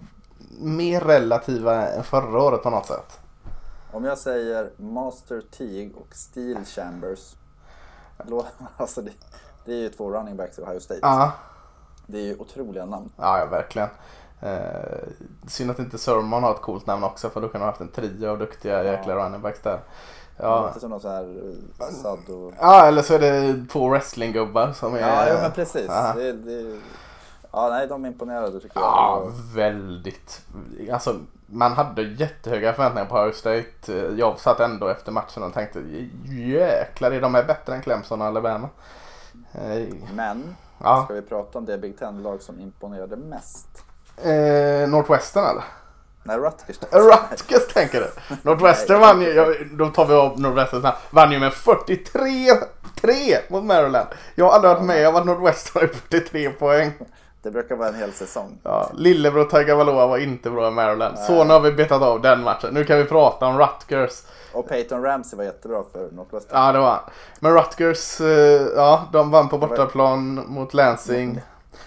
[0.59, 3.19] mer relativa än förra året på något sätt.
[3.91, 7.35] Om jag säger Master Teague och Steel Chambers.
[8.77, 9.11] Alltså det,
[9.65, 10.99] det är ju två running backs i Ohio State.
[11.01, 11.31] Ja,
[12.07, 13.09] Det är ju otroliga namn.
[13.17, 13.89] ja, ja verkligen.
[14.41, 15.07] Eh,
[15.47, 17.87] synd att inte Sermon har ett coolt namn också för då kunde ha haft en
[17.87, 19.79] trio av duktiga jäkla running backs där.
[20.37, 20.61] Det Ja.
[20.61, 22.53] låter som någon sån här eh, Sadd och...
[22.59, 24.99] ja, eller så är det två wrestlinggubbar som är...
[24.99, 25.85] Ja, jo, men precis.
[25.87, 26.13] Ja.
[26.15, 26.79] Det, det,
[27.51, 28.83] ja, nej, de imponerade tycker jag.
[28.83, 29.23] Ja,
[29.55, 30.41] väldigt.
[30.93, 33.91] Alltså, man hade jättehöga förväntningar på Ohio State.
[34.17, 35.79] Jag satt ändå efter matchen och tänkte
[36.25, 38.69] jäklar, är de här bättre än Clemson och Alabama?
[39.55, 43.67] Eh, Men, Ja, ska vi prata om det Big Ten-lag som imponerade mest?
[44.23, 45.63] eh, Northwestern eller?
[46.23, 46.79] Nej, Rutgers.
[46.91, 48.11] Rutgers tänker du?
[48.41, 53.63] Northwestern vann ju, ja, då tar vi av Northwestern snabbt, vann ju med 43-3 mot
[53.63, 54.07] Maryland.
[54.35, 56.91] Jag har aldrig varit med om att Northwestern har 43 poäng.
[57.43, 58.57] Det brukar vara en hel säsong.
[58.63, 61.19] Ja, Lillebror Tagovailoa var inte bra i Maryland.
[61.19, 62.73] Så nu har vi betat av den matchen.
[62.73, 64.21] Nu kan vi prata om Rutgers.
[64.53, 66.59] Och Peyton Ramsey var jättebra för Northwestern.
[66.61, 67.01] Ja, det var.
[67.39, 71.41] Men Rutgers, eh, ja, de vann på bortaplan mot Lansing.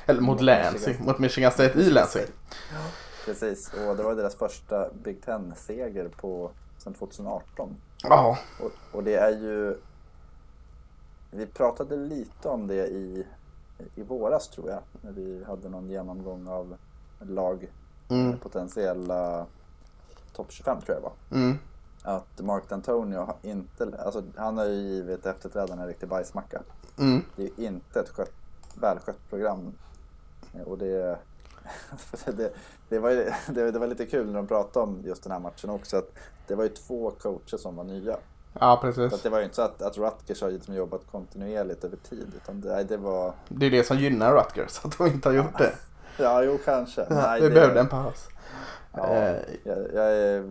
[0.07, 1.07] Eller mot Mot Lansing, Michigan.
[1.07, 2.27] mot Michigan State i Lansing.
[3.25, 7.77] Precis, och det var deras första Big Ten-seger på sedan 2018.
[8.03, 9.77] Ja, Och, och det är ju...
[11.31, 13.27] Vi pratade lite om det i,
[13.95, 16.77] i våras tror jag, när vi hade någon genomgång av
[17.21, 17.73] lag,
[18.09, 19.47] mm, potentiella
[20.33, 21.39] topp 25 tror jag det var.
[21.43, 21.59] mm,
[22.03, 26.63] Att Mark D'Antonio har inte, alltså han har ju givit efterträdarna en riktig bajsmacka.
[26.99, 27.23] mm.
[27.37, 28.33] Det är ju inte ett skött,
[28.81, 29.73] välskött program.
[30.55, 31.19] Eh, Och det,
[32.27, 32.53] det,
[32.89, 33.11] det, var,
[33.55, 35.97] det, det var lite kul när de pratade om just den här matchen också.
[35.97, 36.11] Att
[36.47, 38.17] det var ju två coacher som var nya.
[38.61, 39.23] Ja, Så att precis.
[39.23, 42.33] det var ju inte så att, att Rutgers har liksom jobbat kontinuerligt över tid.
[42.37, 43.33] Utan det, det var...
[43.49, 45.73] Det är det som gynnar Rutgers, att de inte har gjort det.
[46.19, 47.07] Ja, jo kanske.
[47.11, 48.29] Nej, vi det, behövde en paus.
[48.93, 50.43] Ja, Eh, jag, jag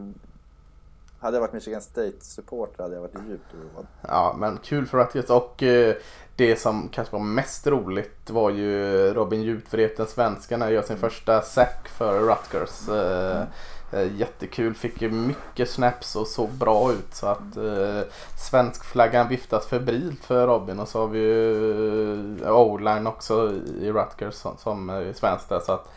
[1.20, 3.88] hade jag varit Michigan State-supporter hade jag varit djupt oroad.
[4.02, 5.96] Ja, men kul för Rutgers och eh,
[6.36, 11.42] det som kanske var mest roligt var ju Robin Jutvreten, svensken, när gör sin första
[11.42, 12.90] sack för Rutgers.
[12.90, 13.44] Eh, eh,
[13.92, 18.02] jättekul, fick mycket snaps och såg bra ut så att eh,
[18.38, 24.34] svenskflaggan viftas febrilt för Robin och så har vi ju eh, O-line också i Rutgers
[24.34, 25.92] som, som är svenskt där så att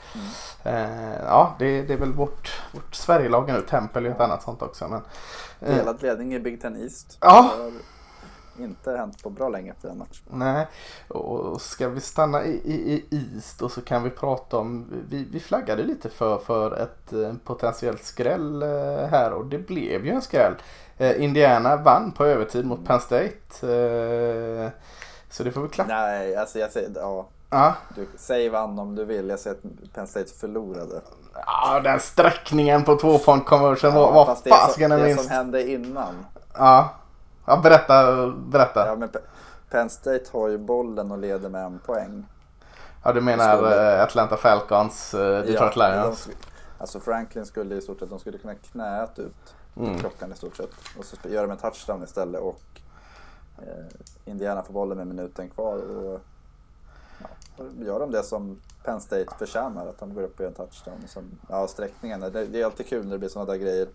[0.62, 4.62] eh, ja, det, det är väl vårt, vårt Sverigelag nu, Tempel är ett annat sånt
[4.62, 5.00] också men
[5.60, 7.18] eh, Delad ledning i Big Ten East.
[7.20, 7.50] Ja.
[7.56, 7.72] För
[8.64, 10.22] inte hänt på bra länge efter en match.
[10.30, 10.66] Nej,
[11.08, 15.26] och ska vi stanna i, i, i East och så kan vi prata om, vi,
[15.32, 18.68] vi flaggade lite för, för ett eh, potentiellt skräll eh,
[19.10, 20.54] här och det blev ju en skräll.
[20.98, 23.32] Eh, Indiana vann på övertid mot Penn State.
[25.30, 25.92] Så det får vi klappa.
[25.92, 27.26] Nej, alltså jag säger, ja.
[27.50, 27.74] Ja.
[27.96, 29.28] Du, säg vann om du vill.
[29.28, 31.00] Jag säger att Penn State förlorade.
[31.46, 35.22] ja, den sträckningen på två point conversion Ja, var som, fasiken den det minst.
[35.24, 36.14] som hände innan.
[36.54, 36.88] Ja.
[37.48, 38.86] Ja, berätta, berätta.
[38.86, 39.20] Ja, men Pe-
[39.70, 42.26] Penn State har ju bollen och leder med en poäng.
[43.04, 46.24] Ja, du menar Skulle- eh, Atlanta Falcons, eh, Detroit Ja, Lions.
[46.26, 46.32] de
[46.78, 49.98] alltså Franklin skulle i stort sett, de skulle kunna knät ut Mm.
[49.98, 50.70] klockan i stort sett.
[50.98, 52.60] Och så gör de en touchdown istället och
[53.58, 53.84] eh,
[54.24, 55.76] Indiana får bollen med minuten kvar.
[55.78, 56.20] Och,
[57.18, 60.54] ja, gör de det som Penn State förtjänar, att de går upp och gör en
[60.54, 60.94] touchdown.
[61.04, 63.88] Och sen, ja, sträckningen, det, det är alltid kul när det blir sådana där grejer.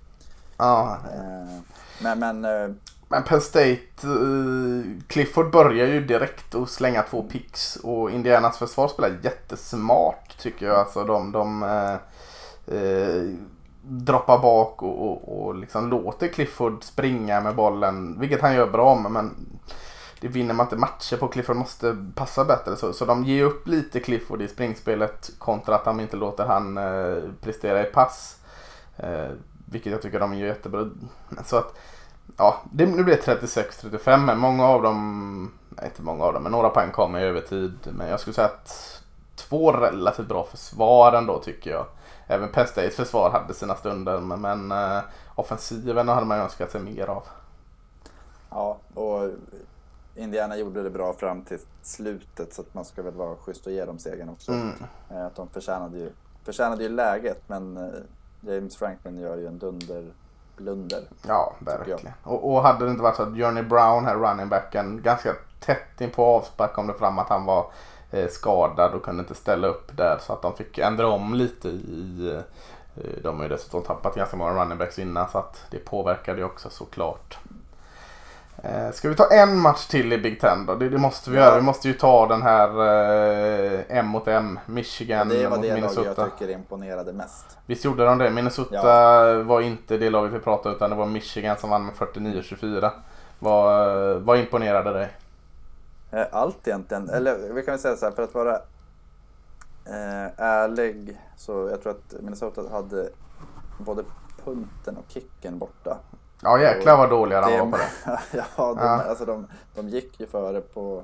[0.57, 1.59] Ja, Eh,
[2.01, 2.75] men men eh,
[3.13, 8.87] men Penn State, uh, Clifford börjar ju direkt och slänga två picks och Indianas försvar
[8.87, 10.75] spelar jättesmart tycker jag.
[10.75, 11.95] Alltså de, de uh,
[12.77, 13.33] uh,
[13.81, 18.95] droppar bak och, och, och liksom låter Clifford springa med bollen, vilket han gör bra
[18.95, 19.11] med.
[19.11, 19.59] Men
[20.19, 21.27] det vinner man inte matcher på.
[21.27, 22.75] Clifford måste passa bättre.
[22.75, 26.79] Så, så de ger upp lite Clifford i springspelet kontra att de inte låter han
[27.41, 28.37] prestera i pass.
[29.65, 30.89] Vilket jag tycker de gör jättebra.
[31.45, 31.75] Så att
[32.37, 36.43] Ja, det, nu blir det 36-35 men många av dem, nej inte många av dem,
[36.43, 37.73] men några poäng kom i övertid.
[37.97, 39.01] Men jag skulle säga att
[39.35, 41.85] två relativt bra försvar ändå tycker jag.
[42.27, 45.03] Även Penn States försvar hade sina stunder men, men eh,
[45.35, 47.23] offensiven hade man önskat sig mer av.
[48.49, 49.29] ja, och
[50.15, 53.71] Indiana gjorde det bra fram till slutet så att man ska väl vara schysst och
[53.73, 54.51] ge dem segern också.
[54.51, 54.69] Mm.
[55.09, 56.09] Eh, Att de förtjänade ju,
[56.43, 59.57] förtjänade ju läget men eh, James Franklin gör ju en
[60.57, 61.03] dunderblunder.
[61.27, 61.99] Ja, verkligen.
[62.23, 66.01] Och, och hade det inte varit så att Johnny Brown här, running backen, ganska tätt
[66.01, 67.65] in på avspark kom det fram att han var
[68.11, 71.69] eh, skadad och kunde inte ställa upp där så att de fick ändra om lite
[71.69, 72.41] i eh,
[73.23, 76.45] de har ju dessutom tappat ganska många running backs innan så att det påverkade ju
[76.45, 77.37] också såklart.
[78.57, 80.75] Eh, ska vi ta en match till i Big Ten då?
[80.75, 81.43] Det, det måste vi Ja.
[81.43, 81.55] göra.
[81.55, 84.59] Vi måste ju ta den här eh, M mot M.
[84.65, 86.13] Michigan det var mot det Minnesota.
[86.21, 87.57] jag tycker imponerade mest.
[87.65, 88.29] Visst gjorde de det?
[88.29, 92.89] Minnesota var inte det laget vi pratade utan det var Michigan som vann med 49-24.
[93.39, 95.09] Vad, vad imponerade dig?
[96.11, 98.55] Eh, Allt egentligen, eller vi kan väl säga så här för att vara
[99.85, 103.09] eh, ärlig så jag tror att Minnesota hade
[103.77, 104.03] både
[104.45, 105.97] punten och kicken borta.
[106.43, 108.17] Ja jäklar vad dåliga de var på det.
[108.31, 109.03] ja, de, Ja.
[109.03, 111.01] Alltså de, de gick ju före på,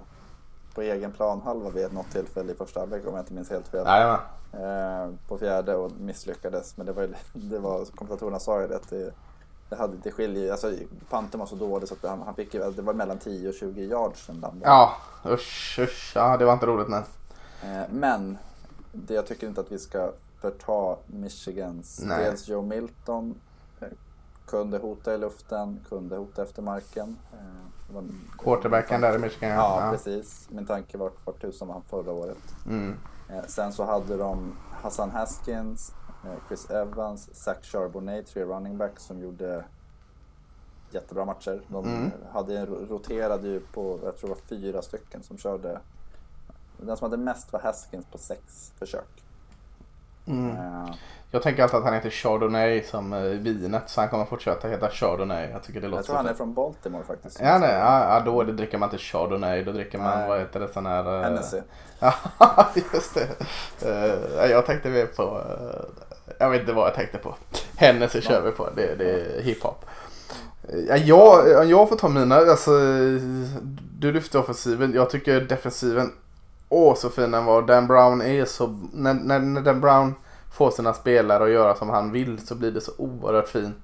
[0.75, 3.85] på egen planhalva vid något tillfälle i första halvlek om jag inte minns helt fel.
[3.85, 4.19] Jajamän.
[4.53, 6.77] Eh, på fjärde och misslyckades.
[6.77, 9.11] Men det var, det var kommentatorerna sa ju det att det,
[9.69, 10.71] det, hade, det skiljer alltså
[11.09, 13.55] panten var så dålig så att han, han fick ju, det var mellan 10 och
[13.55, 14.71] 20 yards den landade.
[14.71, 14.93] Ja
[15.25, 16.11] usch usch.
[16.15, 17.03] Ja det var inte roligt nej.
[17.63, 18.37] Eh, Men
[18.91, 22.01] det, jag tycker inte att vi ska förta Michigans.
[22.03, 22.23] Nej.
[22.23, 23.35] Dels Joe Milton
[24.49, 27.17] kunde hota i luften, kunde hota efter marken.
[27.33, 28.01] Eh,
[28.37, 29.91] Quarterbacken där i Michigan Ja, ja.
[29.91, 30.47] precis.
[30.51, 32.55] Min tanke var vart tusan var han förra året.
[32.65, 32.95] Mm.
[33.29, 35.93] Eh, Sen så hade de Hassan Haskins,
[36.25, 39.65] eh, Chris Evans, Zach Charbonnet, tre running backs som gjorde
[40.91, 41.61] jättebra matcher.
[41.67, 42.11] De Mm.
[42.33, 45.79] hade en, roterade ju på, jag tror det var fyra stycken som körde.
[46.77, 49.23] Den som hade mest var Haskins på sex försök.
[50.27, 50.51] Mm.
[50.51, 50.91] Eh,
[51.31, 54.89] Jag tänker alltid att han heter Chardonnay som eh, vinet så han kommer fortsätta heta
[54.89, 55.49] Chardonnay.
[55.49, 57.39] Jag tycker det låter jag tror han är från Baltimore faktiskt.
[57.43, 59.63] Ja, nej, ja, då det, dricker man inte Chardonnay.
[59.63, 60.29] Då dricker man, Nej.
[60.29, 61.15] vad heter det, sån här...
[61.17, 61.57] eh, Hennessy.
[61.99, 62.13] Ja,
[62.93, 63.17] just
[63.79, 64.49] det.
[64.49, 65.41] Jag tänkte mer på...
[66.39, 67.35] jag vet inte vad jag tänkte på.
[67.77, 68.69] Hennessy kör vi på.
[68.75, 69.85] Det, det är hiphop.
[70.87, 72.35] Ja, jag, jag får ta mina.
[72.35, 72.71] Alltså,
[73.99, 74.93] du lyfte offensiven.
[74.93, 76.11] Jag tycker defensiven...
[76.69, 77.61] Åh, så fin den var.
[77.61, 78.79] Dan Brown är så...
[78.93, 80.15] När, när, när Dan Brown
[80.51, 83.77] får sina spelare att göra som han vill så blir det så oerhört fint.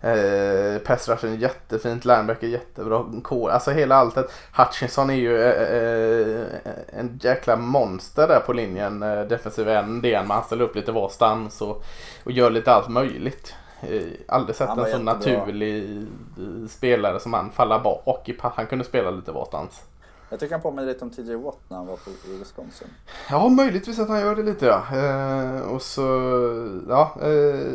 [0.00, 4.32] Eh, pass rushen jättefint, linebacker jättebra, core, alltså hela alltet.
[4.52, 10.22] Hutchinson är ju eh, eh, en jäkla monster där på linjen, eh, defensiv end, det
[10.26, 11.84] man ställer upp lite varstans och,
[12.24, 13.54] och gör lite allt möjligt.
[13.80, 15.14] Eh, aldrig sett Han en så jättebra.
[15.14, 15.98] naturlig
[16.38, 18.38] eh, spelare som han falla bak i.
[18.40, 19.82] Han kunde spela lite varstans.
[20.30, 22.88] Jag tycker han påminner lite om TJ Watt när han var på, i Wisconsin.
[23.30, 24.96] Ja, möjligtvis att han gör det lite ja.
[24.96, 26.02] Eh, och så,
[26.88, 27.16] ja.
[27.22, 27.72] Eh,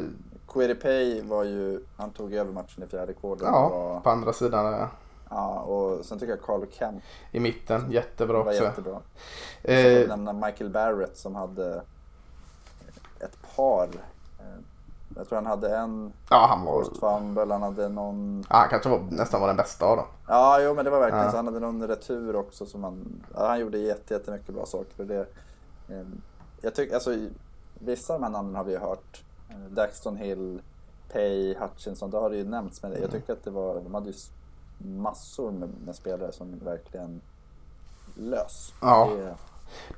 [0.48, 3.46] Query Pay var ju, han tog över matchen i fjärde kvarten.
[3.48, 4.88] ja, Var, på andra sidan eh,
[5.30, 8.64] ja, och sen tycker jag Carl Kemp i mitten, jättebra var också.
[8.64, 9.00] jättebra.
[9.64, 11.82] Eh, nämna Michael Barrett som hade
[13.20, 13.90] ett par
[15.16, 16.84] Jag tror han hade en Ja, han var...
[17.00, 18.46] fumble, han hade någon...
[18.50, 20.06] Ja, han kanske var, nästan var den bästa av dem.
[20.28, 21.32] Ja, jo men det var verkligen Ja.
[21.32, 21.36] så.
[21.38, 23.24] Han hade någon retur också som han...
[23.36, 25.02] Ja, han gjorde jätte, jättemycket bra saker.
[25.02, 25.20] Och det,
[25.90, 26.06] eh,
[26.62, 27.18] jag tycker, alltså
[27.80, 29.24] vissa av de här namnen har vi ju hört.
[29.50, 30.62] Eh, Daxton Hill,
[31.14, 32.84] Pay, Hutchinson, det har det ju nämnts.
[32.84, 34.16] Men jag tycker att det var, de hade ju
[34.78, 37.22] massor med, med spelare som verkligen
[38.16, 38.74] lös.
[38.82, 39.10] Ja.
[39.16, 39.36] Det,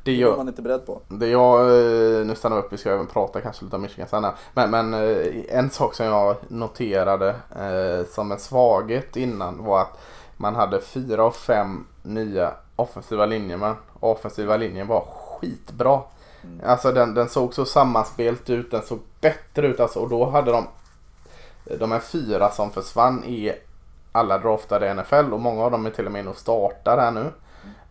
[0.04, 0.30] Det gör...
[0.30, 1.02] var man inte beredd på.
[1.08, 4.08] Det jag, eh, nu stannar vi upp, vi ska även prata kanske lite om Michigan
[4.08, 4.34] sen här.
[4.54, 10.00] Men, men eh, en sak som jag noterade eh, som en svaghet innan var att
[10.38, 13.76] man hade fyra av fem nya offensiva linjemän.
[14.00, 16.02] Offensiva linjen var skitbra.
[16.44, 16.60] Mm.
[16.66, 20.00] Alltså den, den såg så sammanspelt ut, den såg bättre ut alltså.
[20.00, 20.68] Och då hade de,
[21.80, 23.54] de här fyra som försvann i
[24.12, 26.98] alla draftade i NFL och många av dem är till och med inne och startar
[26.98, 27.32] här nu.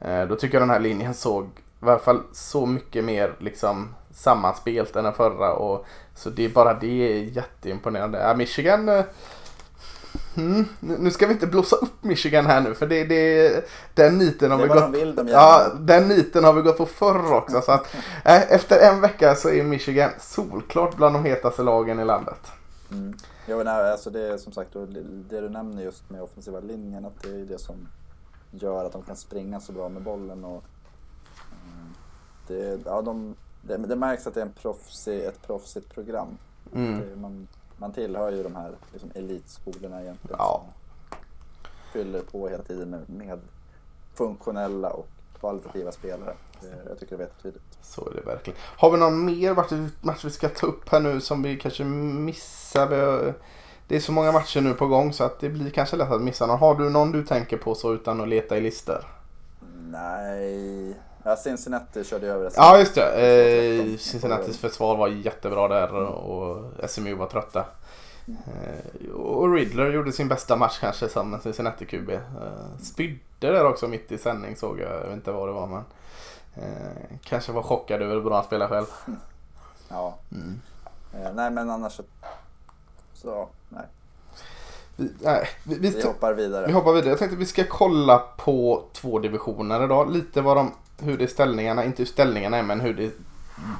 [0.00, 1.48] Eh, då tycker jag den här linjen såg
[1.82, 5.52] i varje fall så mycket mer liksom sammanspelt än den förra.
[5.52, 8.18] Och, så det är bara det är jätteimponerande.
[8.18, 9.04] Ja, Michigan
[10.36, 13.64] Mm, nu ska vi inte blåsa upp Michigan här nu för det, det,
[13.94, 16.78] den niten har Det vi gått de vill, de Ja, den niten har vi gått
[16.78, 17.60] på förr också.
[17.60, 22.04] Så att, eh, efter en vecka så är Michigan solklart bland de hetaste lagen i
[22.04, 22.52] landet.
[22.90, 23.14] Mm.
[23.46, 24.72] Jo, men nej, alltså det är som sagt
[25.30, 27.88] det du nämner just med offensiva linjen att det är det som
[28.50, 30.64] gör att de kan springa så bra med bollen och
[32.52, 36.38] det, ja, de, det, det märks att det är en proffsig, ett proffsigt program.
[36.74, 37.20] Mm.
[37.20, 40.64] Man, man tillhör ju de här liksom, elitskolorna egentligen Ja.
[41.92, 43.40] fyller på hela tiden med, med
[44.14, 45.08] funktionella och
[45.40, 46.34] kvalitativa spelare.
[46.88, 47.62] Jag tycker det är tydligt.
[47.82, 48.58] Så är det verkligen.
[48.62, 51.84] Har vi någon mer match, match vi ska ta upp här nu som vi kanske
[51.84, 52.88] missar?
[53.88, 56.22] Det är så många matcher nu på gång så att det blir kanske lätt att
[56.22, 56.58] missa någon.
[56.58, 59.04] Har du någon du tänker på så utan att leta i listor?
[59.90, 63.10] Nej, ja, Cincinnati körde över ett Ja just det.
[63.16, 67.64] De- Eh, Cincinnatis försvar var jättebra där och SMU var trötta.
[68.28, 72.10] Eh, och Riddler gjorde sin bästa match kanske som Cincinnati QB.
[72.10, 72.20] Eh,
[72.82, 74.92] spydde där också mitt i sändning såg jag.
[74.92, 75.84] Jag vet inte vad det var men.
[76.54, 78.86] Eh, kanske var chockad över hur bra han spelar själv.
[79.88, 80.14] Ja.
[80.32, 80.60] Mm.
[81.14, 82.02] Eh, nej men annars så,
[83.14, 83.84] så nej.
[84.96, 86.66] Vi, nej, vi, vi, Vi hoppar vidare.
[86.66, 87.10] vi hoppar vidare.
[87.10, 90.10] Jag tänkte vi ska kolla på två divisioner idag.
[90.12, 90.72] Lite vad de,
[91.04, 93.10] hur det är ställningarna, inte hur ställningarna är men hur det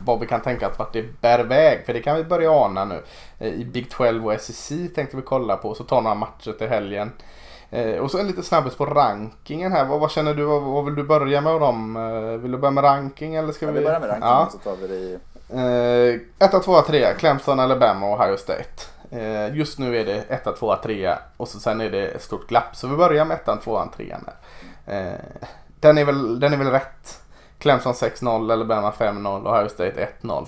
[0.05, 1.87] vad vi kan tänka att vart det bär väg.
[1.87, 3.03] För det kan vi börja ana nu.
[3.39, 5.75] Eh, I Big 12 och SEC tänkte vi kolla på.
[5.75, 7.13] Så ta några matcher till helgen.
[7.71, 9.85] Eh, och så en lite snabbis på rankingen här.
[9.85, 10.45] Vad, vad känner du?
[10.45, 11.97] Vad, vad vill du börja med av dem?
[11.97, 13.73] Eh, vill du börja med ranking eller ska vi?
[13.73, 14.49] vi börjar med rankingen Ja.
[14.53, 15.19] så tar vi det i...
[16.41, 17.15] Eh, 1, 2, 3.
[17.19, 18.69] Clemson, Alabama och Ohio State.
[19.53, 22.77] Just nu är det 1, 2, 3 och så sen är det ett stort glapp.
[22.77, 25.21] Så vi börjar med 1, 2, 3 där.
[25.83, 27.21] Eh, den, är väl, den är väl rätt.
[27.59, 30.47] Clemson 6-0, Alabama 5-0, Ohio State 1-0.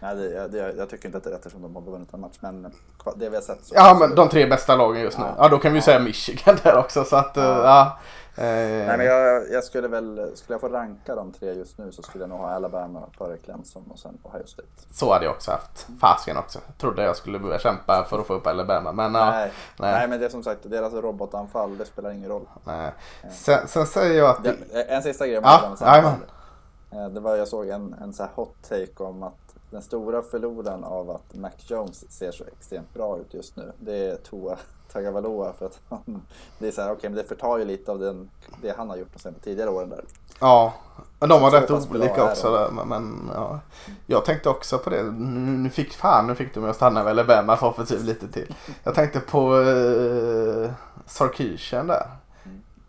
[0.00, 2.14] Nej, det, jag, det, jag tycker inte att det är rätt eftersom de har vunnit
[2.14, 2.36] en match.
[2.40, 2.62] Men
[3.16, 3.74] det vi har sett så...
[3.74, 5.24] Ja men de tre bästa lagen just nu.
[5.24, 5.34] Ja.
[5.38, 5.84] Ja då kan vi Ja.
[5.84, 7.64] säga Michigan där också så att eh, Ja.
[7.64, 7.98] ja.
[8.36, 11.92] Eh, Nej men jag, jag skulle väl, skulle jag få ranka de tre just nu
[11.92, 14.68] så skulle jag nog ha Alabama före Clemson och sen Ohio State.
[14.92, 15.86] Så hade jag också haft.
[16.00, 16.58] Fasken också.
[16.78, 19.30] Trodde jag skulle börja kämpa för att få upp Alabama men ja.
[19.30, 19.92] nej, nej.
[19.92, 20.08] nej.
[20.08, 22.48] men det är som sagt, deras robotanfall, det spelar ingen roll.
[22.64, 22.92] Nej.
[23.32, 24.44] Sen, sen säger jag att...
[24.44, 26.12] Det, en sista grej Ja, jajamän.
[26.90, 29.34] Eh, Det var, jag såg en, en så här hot take om att
[29.70, 34.10] den stora förloraren av att Mac Jones ser så extremt bra ut just nu, det
[34.10, 34.56] är Tua
[34.94, 36.22] Tagovailoa för att han,
[36.58, 38.30] det är så här, okej men det förtar ju lite av den,
[38.62, 40.04] det han har gjort de tidigare åren där.
[40.40, 40.74] Ja,
[41.18, 42.52] men de var rätt olika också.
[42.52, 43.60] Där, men, men ja.
[44.06, 45.02] Jag tänkte också på det.
[45.02, 48.54] Nu, fick fan, nu fick du mig att stanna vid Alabamas offensiv lite till.
[48.84, 50.70] Jag tänkte på uh,
[51.06, 52.06] Sarkisian där.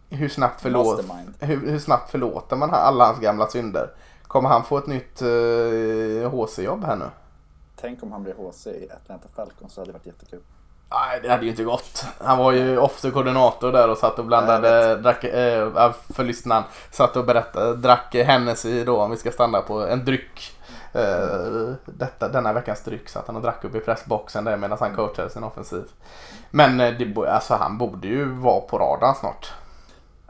[0.09, 1.05] Hur snabbt, förlåt,
[1.39, 3.89] hur, hur snabbt förlåter man alla hans gamla synder?
[4.27, 7.05] Kommer han få ett nytt uh, HC-jobb här nu?
[7.75, 10.41] Tänk om han blir HC i Atlanta Falcons så hade det varit jättekul.
[10.95, 12.05] Nej, det hade ju inte gått.
[12.19, 17.15] Han var ju offensiv koordinator där och satt och blandade, drack, eh, för lyssnaren, satt
[17.15, 20.57] och berättade, drack Hennessy då om vi ska stanna på en dryck.
[20.93, 24.77] Eh, detta, denna veckans dryck så att han och drack upp i pressboxen där medan
[24.81, 25.83] han coachade sin offensiv.
[26.51, 29.53] Men eh, det, alltså, han borde ju vara på radarn snart.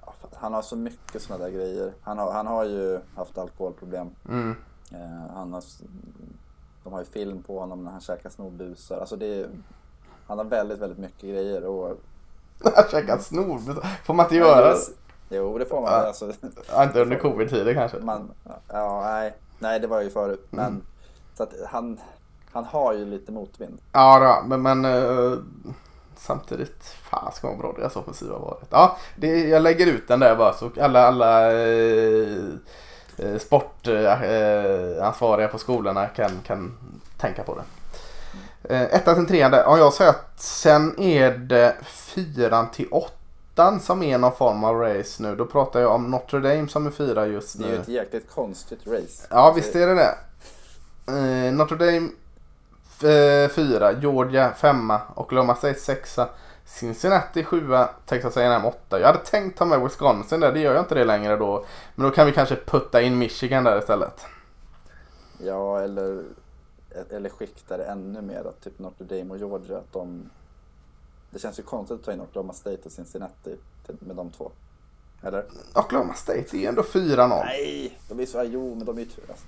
[0.06, 1.94] Ja, han har så mycket sådana där grejer.
[2.02, 4.10] Han har, han har ju haft alkoholproblem.
[4.30, 4.56] Mm.
[5.34, 5.64] Han har,
[6.84, 9.00] de har ju film på honom när han käkar snorbusar.
[9.00, 9.50] Alltså det är,
[10.28, 11.66] han har väldigt, väldigt mycket grejer.
[11.66, 11.92] Och,
[12.76, 13.60] Han käkar snor.
[14.06, 14.78] Får man inte göra det?
[15.30, 15.92] Jo, det får man.
[15.92, 16.08] Ja.
[16.08, 16.32] Alltså,
[16.72, 17.98] Ja, inte under covid-tider kanske.
[17.98, 18.32] man,
[18.70, 20.48] ja, nej, nej, det var ju förut.
[20.50, 20.82] Men Mm.
[21.38, 22.00] så att han,
[22.52, 23.78] han har ju lite motvind.
[23.92, 25.38] Ja, var, men, men eh,
[26.18, 28.68] samtidigt, fan ska vad bra deras offensiv har varit.
[28.70, 35.48] Ja, det, jag lägger ut den där bara så alla, alla eh, sportansvariga eh, ansvariga
[35.48, 36.78] på skolorna kan, kan
[37.18, 37.64] tänka på det.
[38.70, 39.54] Eh, ettan till trean.
[39.54, 44.76] Ja, jag säger att sen är det fyran till åttan som är någon form av
[44.80, 45.36] race nu.
[45.36, 47.82] Då pratar jag om Notre Dame som är fyra just Det är ju nu.
[47.82, 49.28] ett jäkligt konstigt race.
[49.30, 50.16] Ja, visst är det det.
[51.48, 52.10] Eh, Notre Dame
[53.14, 56.30] eh, fyra, Georgia femma, Oklahoma State sexa,
[56.66, 59.00] Cincinnati sjua, Texas A&M åtta.
[59.00, 61.66] Jag hade tänkt ta med Wisconsin där, det gör jag inte det längre då.
[61.96, 64.26] Men då kan vi kanske putta in Michigan där istället.
[65.38, 66.24] Ja, eller,
[67.10, 68.46] eller skikta det ännu mer.
[68.46, 70.30] Att typ Notre Dame och Georgia, att de...
[71.30, 73.56] Det känns ju konstigt att ta in Oklahoma State och Cincinnati
[73.88, 74.52] med de två.
[75.24, 75.46] Eller?
[75.76, 77.46] Oklahoma State är ju ändå 4-0.
[77.46, 78.44] Nej, de är så...
[78.44, 79.24] Jo, men de är ju tur.
[79.30, 79.46] Alltså.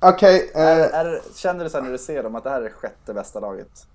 [0.00, 2.64] Okej, Är, eh, känner du så här när du ser dem att det här är
[2.64, 3.86] det sjätte bästa laget?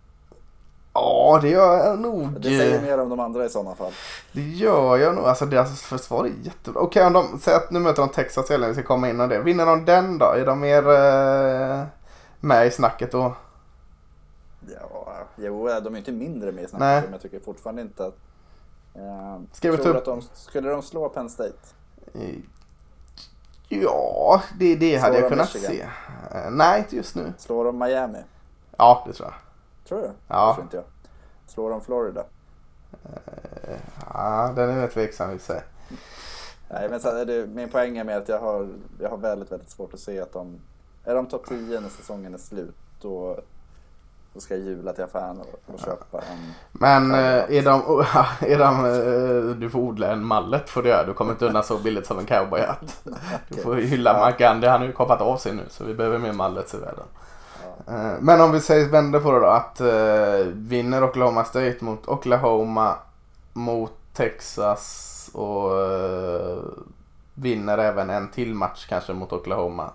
[0.97, 2.41] ja det gör jag nog.
[2.41, 3.91] Det säger mer om de andra i sådana fall.
[4.31, 5.25] Det gör jag nog.
[5.25, 6.81] Alltså deras försvar är jättebra.
[6.81, 9.29] Okej om de säger att nu möter de Texas eller vi ska komma in och
[9.29, 9.39] det.
[9.39, 10.25] Vinner de den då?
[10.25, 11.83] Är de mer eh,
[12.39, 13.35] med i snacket då?
[14.81, 16.69] Ja, jo, de är inte mindre med i Nej.
[16.69, 18.15] snacket, men jag tycker fortfarande inte att...
[18.95, 21.57] Eh, Ska tror upp- att de, skulle de slå Penn State?
[22.13, 22.35] Eh,
[23.69, 25.71] Ja, det, det hade jag kunnat Michigan?
[26.31, 26.37] se.
[26.37, 27.33] Eh, nej, inte just nu.
[27.37, 28.19] Slår de Miami?
[28.77, 29.35] Ja, det tror jag.
[29.87, 30.11] Tror du?
[30.27, 30.53] Ja.
[30.53, 30.85] Tror inte jag.
[31.47, 32.23] Slår de Florida?
[34.13, 35.63] Ja, den är mer tveksam i sig.
[36.69, 38.69] Nej, men så är det, min poäng är med att jag har,
[38.99, 40.59] jag har väldigt, väldigt svårt att se att de...
[41.07, 43.39] Är de topp 10 när säsongen är slut, då,
[44.33, 46.53] då ska jag jula till affären och, och köpa en...
[46.71, 48.05] Men eh, är de,
[48.51, 51.05] är de eh, du får odla en mallet får du göra.
[51.05, 53.03] Du kommer inte undan så billigt som en cowboyhatt.
[53.49, 54.13] Du får hylla.
[54.13, 56.77] Mark Gandhi, han har ju kapat av sig nu så vi behöver mer mallets i
[56.77, 57.05] världen.
[57.87, 59.47] Eh, Men om vi säger vänder på det då.
[59.47, 62.95] Att eh, vinner Oklahoma State mot Oklahoma,
[63.53, 66.57] mot Texas och eh,
[67.33, 69.91] vinner även en till match kanske mot Oklahoma.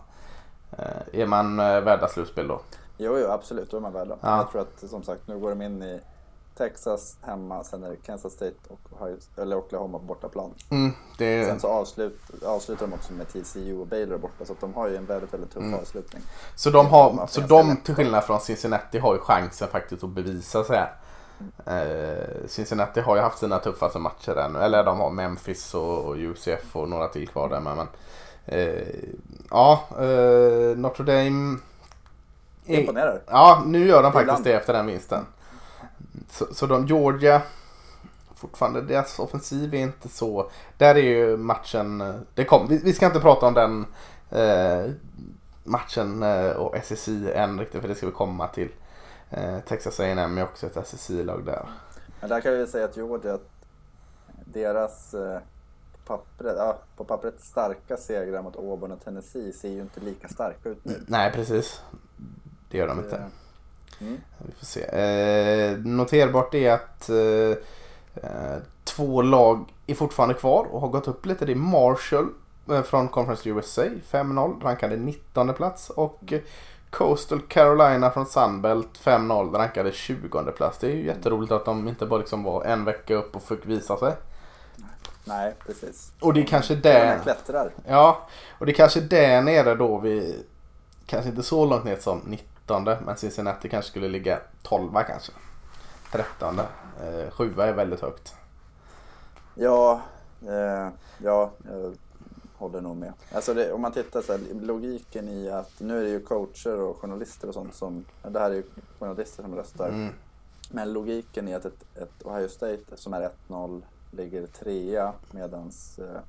[0.78, 2.60] Eh, är man eh, värda slutspel då?
[2.98, 4.18] Jo, jo, absolut, då är man värd dem.
[4.20, 4.36] Ja.
[4.36, 6.00] Jag tror att som sagt, nu går de in i
[6.56, 10.54] Texas hemma, sen är det Kansas State och Ohio, eller Oklahoma på bortaplan.
[10.70, 14.74] Mm, det Sen så avslut, avslutar de också med TCU och Baylor borta, så de
[14.74, 15.78] har ju en väldigt, väldigt tuff Mm.
[15.80, 16.22] avslutning.
[16.56, 20.64] Så de, har, så de till skillnad från Cincinnati har ju chansen faktiskt att bevisa
[20.64, 20.92] sig här.
[21.66, 24.58] Eh, Cincinnati har ju haft sina tuffaste matcher ännu.
[24.58, 27.76] Eller de har Memphis och, och UCF och några till kvar där med.
[27.76, 27.88] Men,
[28.46, 28.86] eh,
[29.50, 31.58] ja, eh, Notre Dame.
[32.66, 33.20] Imponerar.
[33.26, 35.26] Ja, nu gör de faktiskt det efter den vinsten.
[36.30, 37.42] Så, så de, Georgia,
[38.34, 40.50] fortfarande deras offensiv är inte så.
[40.78, 43.86] Där är ju matchen, eh, det kom, vi, vi ska inte prata om den
[44.30, 44.90] eh,
[45.64, 48.68] matchen eh, och SSI än riktigt för det ska vi komma till.
[49.30, 51.66] Eh, Texas A&M är också ett SSI-lag där.
[52.20, 53.38] Men där kan vi säga att Georgia,
[54.44, 55.14] deras
[56.04, 60.68] pappret, ja, på pappret starka segrar mot Auburn och Tennessee ser ju inte lika starka
[60.68, 61.04] ut nu.
[61.06, 61.82] Nej, precis.
[62.70, 63.16] Det gör de inte.
[64.00, 64.20] Mm.
[64.38, 64.82] Vi får se.
[64.82, 67.56] Eh, noterbart är att eh,
[68.24, 71.44] eh, två lag är fortfarande kvar och har gått upp lite.
[71.44, 72.28] Det är Marshall
[72.70, 76.32] eh, från Conference USA 5-0 rankade 19 plats och
[76.90, 80.78] Coastal Carolina från Sunbelt 5-0 rankade 20 plats.
[80.78, 83.66] Det är ju jätteroligt att de inte bara liksom var en vecka upp och fick
[83.66, 84.12] visa sig.
[85.24, 86.12] Nej, precis.
[86.20, 87.20] Och det är kanske det.
[87.22, 87.70] klättrar.
[87.86, 90.44] Ja, och det är kanske där nere då vi
[91.06, 95.32] kanske inte så långt ner som 19 men Cincinnati kanske skulle ligga 12 kanske.
[96.12, 96.58] 13.
[96.58, 98.34] Eh, 7 är väldigt högt.
[99.54, 100.00] Ja,
[100.48, 101.94] eh, ja, jag
[102.56, 103.12] håller nog med.
[103.32, 106.80] Alltså det, om man tittar så här, logiken i att nu är det ju coacher
[106.80, 108.64] och journalister och sånt som, det här är ju
[108.98, 109.88] journalister som röstar.
[109.88, 110.14] Mm.
[110.70, 113.82] Men logiken i att ett, ett Ohio State som är 1-0
[114.12, 116.20] ligger trea medans eh,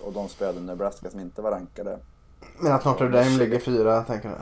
[0.00, 1.98] och de spelade Nebraska som inte var rankade.
[2.58, 4.34] Men att Notre Dame ligger 4 tänker du?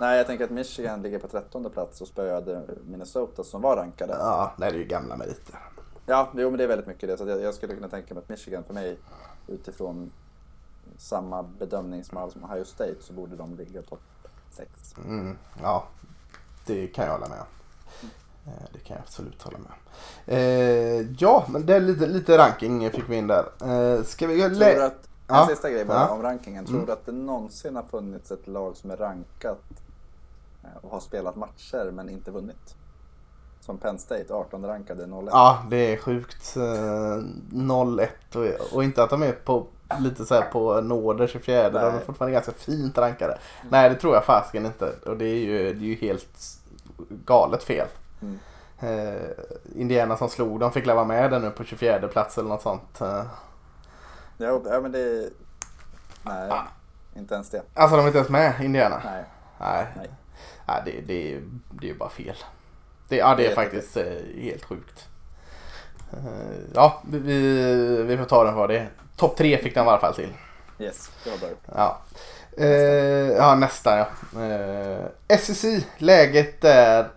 [0.00, 4.12] Nej, jag tänker att Michigan ligger på 13 plats och spöade Minnesota som var rankade.
[4.12, 5.58] Ja, det är ju gamla meriter.
[6.06, 7.16] Ja, jo, men det är väldigt mycket det.
[7.16, 8.98] Så jag, jag skulle kunna tänka mig att Michigan för mig
[9.46, 10.10] utifrån
[10.98, 14.00] samma bedömningsmall som Ohio State så borde de ligga topp
[14.50, 14.70] 6.
[14.96, 15.84] Mm, ja,
[16.66, 17.46] det kan jag hålla med om.
[18.46, 19.72] Eh, Det kan jag absolut hålla med.
[20.26, 23.44] Eh, ja, men det är lite, lite ranking fick vi in där.
[23.62, 24.40] Eh, ska vi...
[24.40, 24.92] Tror du att,
[25.28, 25.46] en Ja.
[25.50, 26.08] sista grej bara Ja.
[26.08, 26.64] om rankingen.
[26.64, 26.86] Tror Mm.
[26.86, 29.62] du att det någonsin har funnits ett lag som är rankat
[30.64, 32.74] eh, och har spelat matcher men inte vunnit?
[33.60, 36.56] Som Penn State, 18 rankade 0 Ja, det är sjukt.
[36.56, 37.22] Eh,
[37.52, 39.66] 0-1 och, och inte att de är på
[40.00, 41.70] lite så här på nåder 24.
[41.70, 43.38] De är fortfarande ganska fint rankade.
[43.70, 44.92] Nej, det tror jag fasken inte.
[45.06, 46.58] Och det är ju, det är ju helt
[47.24, 47.86] galet fel.
[48.24, 48.38] Mm.
[48.80, 49.30] Eh,
[49.74, 53.00] Indiana som slog dem fick leva med den nu på 24 plats eller något sånt.
[53.00, 53.24] Eh,
[54.36, 55.30] Ja, ja, men det...
[56.22, 56.62] Nej, Ah.
[57.16, 57.62] inte ens det.
[57.74, 59.02] alltså de är inte ens med Indiana.
[59.04, 59.24] Nej.
[59.60, 59.86] Nej.
[59.96, 60.10] Nej.
[60.66, 62.36] ja, det, det, det är ju bara fel.
[63.08, 65.08] Det, ja, det är Det är faktiskt eh, helt sjukt.
[66.12, 67.18] Eh, ja, vi,
[68.02, 68.86] vi, får ta den för det.
[69.16, 70.32] Topp tre fick den i alla fall till.
[70.78, 71.48] Yes, det var bra.
[71.74, 71.98] Ja.
[72.56, 74.06] Eh, ja, nästa ja.
[74.42, 77.08] Eh, SSI, läget där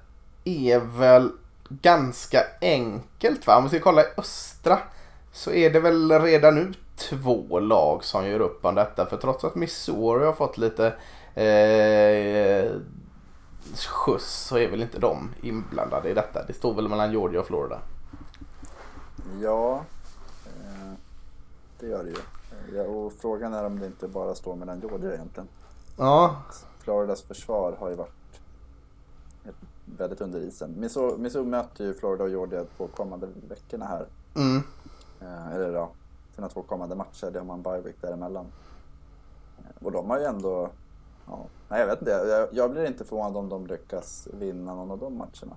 [0.47, 1.31] är väl
[1.69, 3.57] ganska enkelt va?
[3.57, 4.79] Om vi ska kolla i östra
[5.31, 9.05] så är det väl redan nu två lag som gör upp om detta.
[9.05, 10.87] För trots att Missouri har fått lite
[11.35, 12.71] eh,
[13.87, 16.43] skjuts så är väl inte de inblandade i detta.
[16.45, 17.79] Det står väl mellan Georgia och Florida.
[19.41, 19.83] Ja,
[20.45, 20.93] eh,
[21.79, 22.81] det gör det ju.
[22.81, 25.47] Och frågan är om det inte bara står mellan Georgia egentligen.
[25.97, 26.41] Ja,
[26.79, 28.16] Floridas försvar har ju varit
[29.97, 30.73] väldigt under isen.
[30.77, 34.05] Missouri, Missouri möter ju Florida och Georgia två kommande veckorna här.
[34.35, 34.63] mm.
[35.21, 35.91] Eh, eller ja,
[36.35, 37.31] sina två kommande matcher.
[37.31, 38.45] Det har man bye week däremellan.
[39.57, 40.69] Eh, och de har ju ändå...
[41.27, 42.11] Ja, nej, jag vet inte.
[42.11, 45.55] Jag, jag blir inte förvånad om de lyckas vinna någon av de matcherna.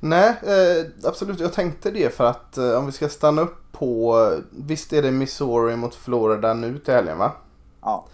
[0.00, 1.40] Nej, eh, absolut.
[1.40, 4.30] Jag tänkte det för att eh, om vi ska stanna upp på...
[4.50, 7.32] Visst är det Missouri mot Florida nu till helgen va?
[7.80, 8.04] Ja,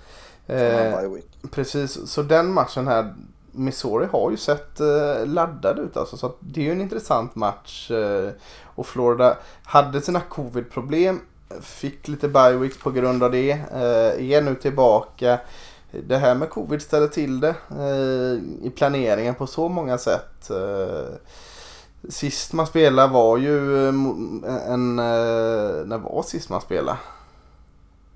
[0.51, 1.11] Eh,
[1.51, 3.15] precis, så den matchen här.
[3.53, 6.17] Missouri har ju sett eh, laddad ut alltså.
[6.17, 7.91] Så det är ju en intressant match.
[7.91, 8.31] Eh,
[8.65, 11.21] och Florida hade sina covid-problem.
[11.61, 13.51] Fick lite bye på grund av det.
[13.51, 15.41] Eh, är nu tillbaka.
[16.09, 20.51] Det här med covid ställer till det eh, i planeringen på så många sätt.
[22.09, 24.97] Sist man spelade var ju en...
[24.97, 26.99] När var sist man spelade?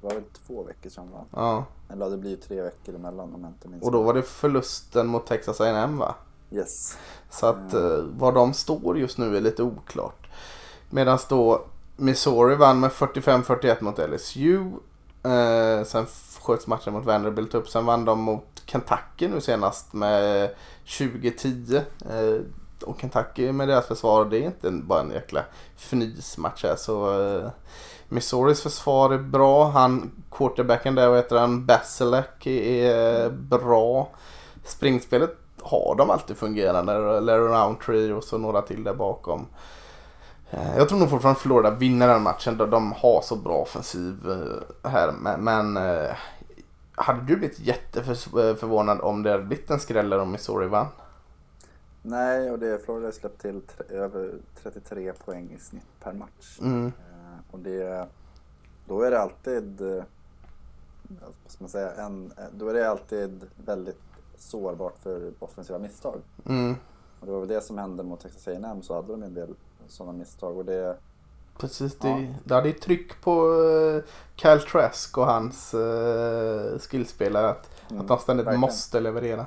[0.01, 1.25] Det var väl två veckor sedan va?
[1.31, 1.65] Ja.
[1.95, 4.23] Eller det blir ju tre veckor emellan om jag inte minns Och då var det
[4.23, 6.15] förlusten mot Texas A&M va?
[6.51, 6.99] Yes.
[7.31, 10.27] Så att eh, var de står just nu är lite oklart.
[10.91, 11.65] Medan då
[11.97, 14.59] Missouri vann med 45-41 mot LSU.
[15.23, 16.07] Eh, sen
[16.41, 17.69] sköts matchen mot Vanderbilt upp.
[17.69, 20.51] Sen vann de mot Kentucky nu senast med
[20.99, 21.77] 2010.
[22.11, 22.41] Eh,
[22.83, 25.45] och Kentucky med deras försvar det är inte bara en jäkla
[25.77, 26.77] fnysmatch här.
[26.77, 27.51] Så eh,
[28.15, 29.69] Missouris försvar är bra.
[29.71, 31.67] Han quarterbacken där, vad heter han?
[31.67, 34.09] Basilek är bra.
[34.65, 37.21] Springspelet har de alltid fungerande.
[37.21, 39.47] Larry Roundtree och så några till där bakom.
[40.51, 44.31] Eh, Jag tror nog fortfarande Florida vinner den matchen då de har så bra offensiv
[44.31, 45.13] eh, här.
[45.39, 46.11] Men, eh,
[46.95, 50.87] hade du blivit jätteförvånad om det hade blivit en skräll om Missouri vann?
[52.03, 53.61] Nej, och det Florida har släppt till
[53.91, 56.59] över 33 poäng i snitt per match.
[56.61, 56.93] Mm.
[57.55, 58.07] Eh, och det,
[58.89, 60.05] då är det alltid, eh,
[61.09, 64.01] vad ska man säga, en, eh, då är det alltid väldigt
[64.39, 66.21] sårbart för offensiva misstag.
[66.47, 66.77] Mm.
[67.21, 69.55] Och det var väl det som hände mot Texas A&M så hade de en del
[69.89, 70.57] sådana misstag.
[70.59, 70.97] Och det,
[71.59, 72.27] Precis, det, Ja.
[72.45, 74.03] det hade ju tryck på uh,
[74.37, 78.61] Kyle Trask och hans uh, skillspelare att, Mm, att de ständigt verkligen.
[78.61, 79.47] måste leverera.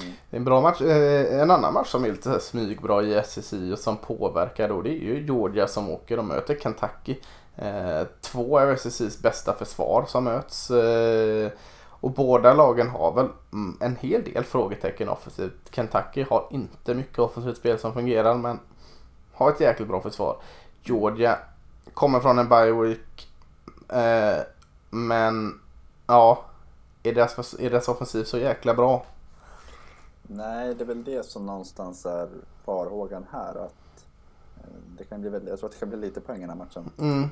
[0.00, 0.12] Mm.
[0.30, 0.80] Det är en bra match.
[0.80, 4.90] Eh, en annan match som är lite smygbra i SSI och som påverkar då det
[4.90, 7.16] är ju Georgia som åker och möter Kentucky.
[7.56, 10.70] Eh, två av SSIs bästa försvar som möts.
[10.70, 11.50] Eh,
[11.88, 15.74] och båda lagen har väl mm, en hel del frågetecken offensivt.
[15.74, 18.58] Kentucky har inte mycket offensivt spel som fungerar men
[19.32, 20.36] har ett jäkligt bra försvar.
[20.82, 21.38] Georgia
[21.94, 23.28] kommer från en bye week.
[23.88, 24.42] Eh,
[24.90, 25.60] men
[26.06, 26.44] ja,
[27.02, 29.04] är deras, är deras offensiv så jäkla bra?
[30.28, 32.28] nej, det är väl det som någonstans är
[32.64, 33.54] farhågan här.
[33.54, 34.06] Att
[34.98, 36.56] det kan bli väldigt, jag tror att det kan bli lite poäng i den här
[36.56, 36.90] matchen.
[36.98, 37.28] Mm,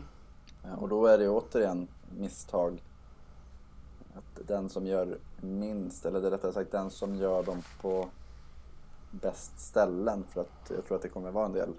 [0.81, 1.89] Och då är det återigen
[2.19, 2.83] misstag.
[4.15, 8.09] Att den som gör minst, eller rättare sagt den som gör dem på
[9.11, 10.25] bäst ställen.
[10.31, 11.73] För att jag tror att det kommer vara en del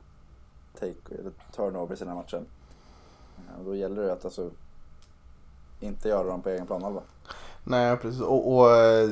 [0.80, 2.46] take, eller turnovers i den här matchen.
[3.38, 4.50] Eh, Och då gäller det att alltså
[5.80, 7.02] inte göra dem på egen planhalva.
[7.64, 8.22] nej precis.
[8.22, 9.10] Och, och eh,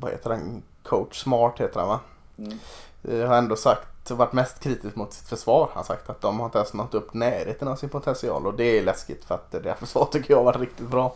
[0.00, 0.62] vad heter han?
[0.82, 2.00] Coach Smart heter han va?
[2.38, 2.58] Mm.
[3.02, 5.66] Eh, har ändå sagt, varit mest kritisk mot sitt försvar.
[5.72, 8.54] Han har sagt att de har inte ens nått upp närheten av sin potential och
[8.54, 11.14] det är läskigt för att det försvar tycker jag har varit riktigt bra.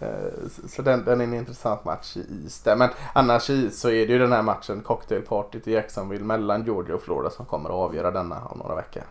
[0.00, 0.08] Eh,
[0.50, 2.76] så- Så den, den är en intressant match i is där.
[2.76, 6.64] Men annars i is så är det ju den här matchen, cocktailpartyt i Jacksonville mellan
[6.64, 9.02] Georgia och Florida som kommer att avgöra denna om några veckor.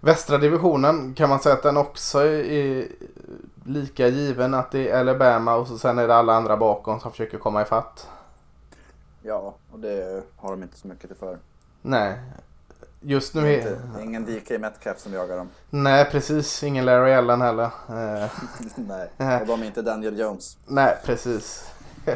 [0.00, 2.88] Västra divisionen kan man säga att den också är
[3.64, 7.10] lika given att det är Alabama och så sen är det alla andra bakom som
[7.10, 8.08] försöker komma ifatt.
[9.22, 11.38] Ja, och det har de inte så mycket till för.
[11.86, 12.18] Nej.
[13.00, 15.48] Just nu Det är inte, ingen DK Metcalf som jagar dem.
[15.70, 17.64] Nej precis, ingen Larry Allen heller.
[17.88, 18.30] Eh,
[19.18, 20.56] Nej, och de är inte Daniel Jones.
[20.66, 21.70] nej precis.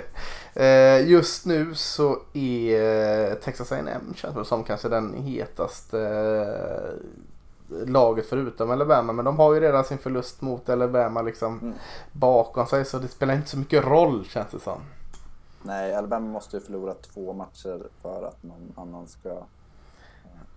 [0.54, 5.98] Eh, Just nu så är eh, Texas A&M känns det som kanske den hetaste
[7.86, 9.12] laget förutom Alabama.
[9.12, 11.74] Men de har ju redan sin förlust mot Alabama liksom Mm.
[12.12, 14.80] bakom sig så det spelar inte så mycket roll känns det som.
[15.62, 19.28] Nej, Alabama måste ju förlora två matcher för att någon annan ska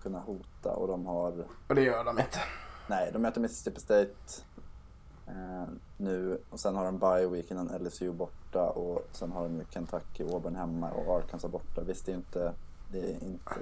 [0.02, 1.44] kunna hota och de har...
[1.68, 2.38] Och det gör de inte.
[2.86, 4.42] Nej, de möter Mississippi State
[5.26, 5.64] eh,
[5.96, 9.64] nu och sen har de bye week innan LSU borta och sen har de ju
[9.70, 11.80] Kentucky, Auburn hemma och Arkansas borta.
[11.80, 12.52] Visst, det är inte...
[12.92, 13.54] Det är inte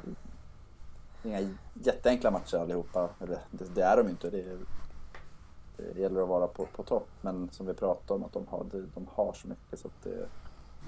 [1.22, 3.08] det är inga jätteenkla matcher allihopa.
[3.20, 4.30] Eller det, det är de inte.
[4.30, 4.58] Det, är,
[5.94, 7.08] det gäller att vara på, på topp.
[7.20, 10.28] Men som vi pratade om att de har, de har så mycket så att det...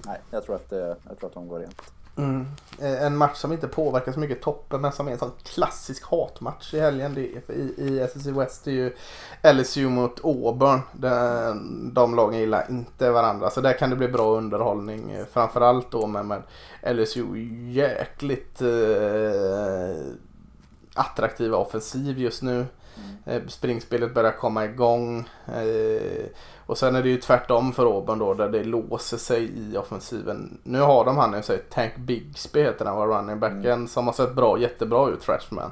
[0.05, 1.81] Nej, jag tror att, det, jag tror att de går rent.
[2.15, 2.45] Mm.
[2.79, 6.03] Eh, En match som inte påverkar så mycket toppen men som är en sån klassisk
[6.11, 7.13] hatmatch i helgen.
[7.13, 8.95] Det i, I SSC West är ju
[9.53, 10.79] LSU mot Auburn.
[10.93, 15.11] De, de lagen gillar inte varandra så där kan det bli bra underhållning.
[15.11, 16.43] eh, Framförallt då med, med
[16.95, 17.25] LSU
[17.71, 19.95] jäkligt eh,
[20.95, 22.65] attraktiva offensiv just nu.
[23.25, 25.29] Eh, Springspelet börjar komma igång.
[25.47, 26.25] Eh,
[26.73, 30.57] och sen är det ju tvärtom för Auburn då där det låser sig i offensiven.
[30.63, 34.13] Nu har de han i sig, Tank Bigsby heter han var running backen som har
[34.13, 35.71] sett bra, jättebra ut freshman.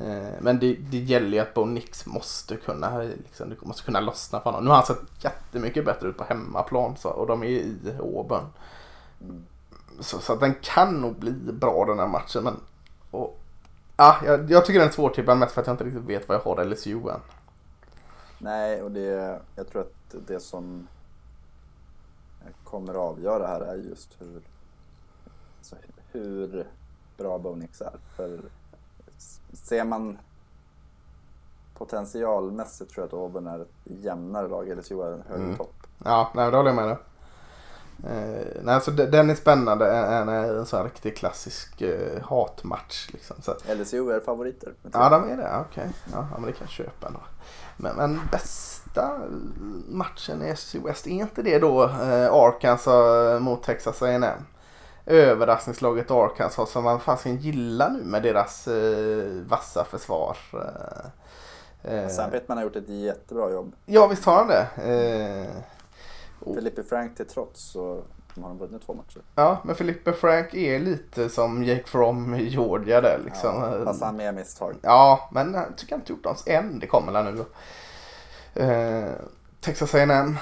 [0.00, 4.40] Eh, men det, det gäller ju att Bo Nix måste kunna, liksom, måste kunna lossna
[4.40, 4.64] för honom.
[4.64, 8.46] Nu har han sett jättemycket bättre ut på hemmaplan så, och de är i Auburn.
[9.20, 9.44] Mm.
[9.98, 12.44] Så, så att den kan nog bli bra den här matchen.
[12.44, 12.56] Men,
[13.10, 13.40] och,
[13.96, 16.36] ja, jag, jag tycker den är svårtippad mest för att jag inte riktigt vet vad
[16.36, 17.20] jag har LSU än.
[18.38, 20.86] Nej, och det, jag tror att det som
[22.64, 24.42] kommer att avgöra här är just hur,
[25.58, 25.76] alltså
[26.12, 26.66] hur
[27.16, 27.98] bra Bonix är.
[28.16, 28.40] För
[29.52, 30.18] ser man
[31.74, 35.56] potentialmässigt tror jag att Auburn är ett jämnare lag, LSU är en högre Mm.
[35.56, 35.74] topp.
[36.04, 36.96] Ja, nej, det håller jag med dig.
[38.06, 39.90] Eh, nej, så de- den är spännande.
[39.96, 43.08] En, en, en sån riktig klassisk eh, hatmatch.
[43.12, 43.36] Liksom.
[43.42, 44.72] Så, LSU är favoriter.
[44.92, 45.50] ja, de är det.
[45.70, 45.88] Okej.
[46.12, 47.20] Ja, ja, men det kan jag köpa ändå.
[47.76, 49.18] Men, men bästa
[49.88, 54.24] matchen i SC West, är inte det då eh, Arkansas mot Texas A&M?
[55.06, 60.36] Överraskningslaget Arkansas som man fasiken gillar nu med deras eh, vassa försvar.
[61.84, 63.72] Eh, eh, Sam Pittman har gjort ett jättebra jobb.
[63.86, 64.66] ja, visst har han det.
[64.76, 65.62] Eh,
[66.40, 66.54] Oh.
[66.54, 68.02] Filippi Frank till trots så
[68.40, 69.20] har de vunnit två matcher.
[69.34, 73.54] Ja, men Filippe Frank är lite som Jake Fromm i Georgia där liksom.
[73.54, 74.74] Ja, fast han med misstag.
[74.82, 76.78] Ja, men jag tycker han inte gjort något än.
[76.78, 77.44] Det kommer väl nu.
[78.64, 79.12] Eh,
[79.60, 80.36] Texas A&M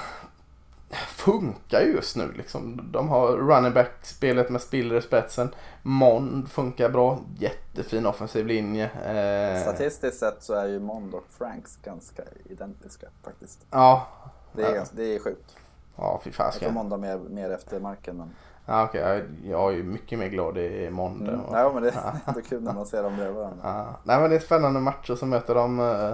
[1.07, 2.89] funkar ju just nu liksom.
[2.91, 5.49] De har running back-spelet med Spiller i spetsen.
[5.81, 7.19] Mond funkar bra.
[7.39, 8.85] Jättefin offensiv linje.
[8.85, 13.65] Eh, Statistiskt sett så är ju Mond och Franks ganska identiska faktiskt.
[13.71, 14.07] Ja.
[14.53, 14.83] Det är, Ja.
[14.91, 15.55] det är sjukt.
[15.99, 18.17] Ja, fy Jag tror har mer, mer efter marken.
[18.17, 18.29] Men...
[18.65, 19.01] Ja, okej.
[19.01, 21.27] Jag, jag är ju mycket mer glad i Mond.
[21.27, 21.41] Mm.
[21.51, 23.59] Nej, men det är ändå kul när man ser dem bredvid varandra.
[23.63, 23.99] Ja.
[24.03, 26.11] Nej men det är spännande matcher som möter de eh,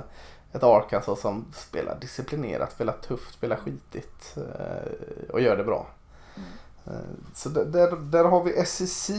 [0.51, 5.87] ett Arkansas som spelar disciplinerat, spelar tufft, spelar skitigt eh, och gör det bra.
[6.35, 6.49] Mm.
[6.85, 9.11] Eh, Så där, där, har vi SEC.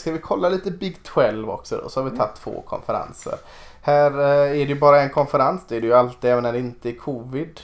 [0.00, 1.88] Ska vi kolla lite Big 12 också då?
[1.88, 3.34] Så har vi tagit två konferenser.
[3.82, 5.64] Här är det ju bara en konferens.
[5.68, 7.60] Det är det ju alltid även när det inte är covid.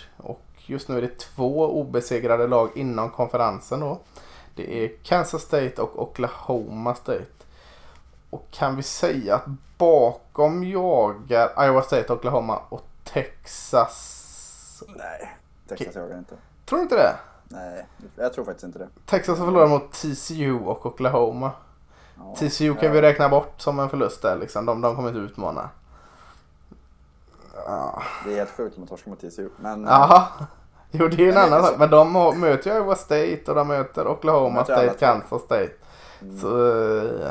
[0.66, 3.98] Just nu är det två obesegrade lag inom konferensen då.
[4.54, 7.26] Det är Kansas State och Oklahoma State.
[8.30, 9.44] Och kan vi säga att
[9.78, 14.82] bakom jagar Iowa State, Oklahoma och Texas.
[14.96, 15.36] Nej,
[15.68, 16.34] Texas jagar inte.
[16.64, 17.16] Tror du inte det?
[17.48, 17.86] Nej,
[18.16, 18.88] jag tror faktiskt inte det.
[19.06, 21.50] Texas har förlorat mot TCU och Oklahoma.
[22.18, 22.34] Ja.
[22.38, 22.92] TCU kan Ja.
[22.92, 24.66] vi räkna bort som en förlust där liksom.
[24.66, 25.70] De, de kommer inte utmana.
[27.66, 28.02] Ja.
[28.24, 29.48] Det är helt sjukt om man torskar mot TCU.
[29.56, 30.22] Men Jaha.
[30.90, 31.74] Jo det är en det är annan sak.
[31.78, 34.98] Men de har, möter ju Iowa State och de möter Oklahoma möter State.
[34.98, 35.70] Kansas State.
[36.22, 36.38] Mm.
[36.38, 36.66] Så...
[37.26, 37.30] eh,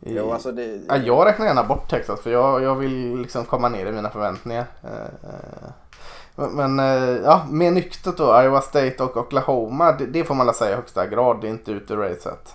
[0.00, 0.80] i- Jo, alltså det...
[0.88, 4.10] Ja, jag räknar gärna bort Texas för jag, jag vill liksom komma ner i mina
[4.10, 4.66] förväntningar.
[4.84, 8.42] Eh, eh, Men, eh, ja, mer nyktert då.
[8.42, 9.92] Iowa State och Oklahoma.
[9.92, 11.40] Det, det får man väl säga i högsta grad.
[11.40, 12.54] Det är inte ute ur racet.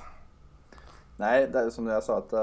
[1.18, 2.34] Nej, det är som jag sa att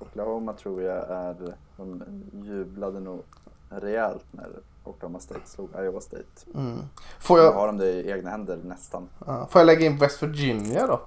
[0.00, 1.36] Oklahoma tror jag är...
[1.76, 3.22] De jublade nog
[3.70, 4.48] rejält när
[4.84, 6.24] Oklahoma State slog Iowa State.
[6.54, 6.80] Mm.
[7.18, 9.08] Får, Nu jag, har de det i egna händer nästan.
[9.26, 11.00] ja, får jag lägga in West Virginia då?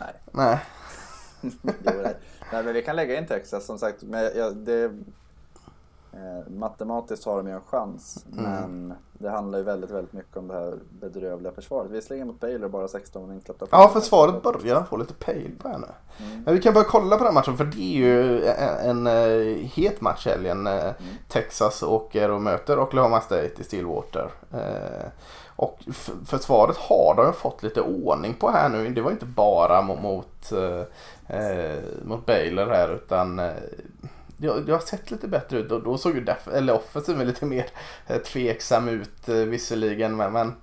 [0.00, 0.14] Nej.
[0.30, 0.60] Nej.
[1.62, 2.16] Jo, nej.
[2.52, 4.02] nej, men vi kan lägga in Texas som sagt.
[4.02, 4.92] Men jag, det,
[6.12, 8.24] eh, matematiskt har de ju en chans.
[8.32, 8.44] Mm.
[8.44, 11.90] Men det handlar ju väldigt, väldigt mycket om det här bedrövliga försvaret.
[11.90, 15.86] Visserligen mot Baylor bara 16 insläppta Ja, försvaret börjar få lite pejl på henne.
[16.18, 16.42] Mm.
[16.42, 19.56] Men vi kan börja kolla på den matchen för det är ju en, en, eh,
[19.56, 20.66] het match helgen.
[20.66, 21.14] Eh, Mm.
[21.28, 24.30] Texas åker och möter Oklahoma State i Stillwater.
[24.52, 25.08] Eh,
[25.56, 25.78] och
[26.26, 28.88] försvaret har de fått lite ordning på här nu.
[28.88, 33.40] Det var inte bara mot, eh, mot Baylor här utan
[34.42, 35.72] det, det har sett lite bättre ut.
[35.72, 37.66] och då såg ju def- eller offensiven lite mer
[38.06, 40.16] eh, tveksam ut eh, visserligen.
[40.16, 40.54] Men, men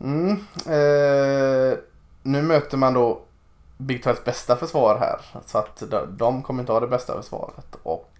[0.00, 0.30] mm,
[0.66, 1.78] eh,
[2.22, 3.20] nu möter man då
[3.76, 5.40] Big 12 bästa försvar här.
[5.46, 7.76] Så att de, de kommer inte ha det bästa försvaret.
[7.82, 8.12] Och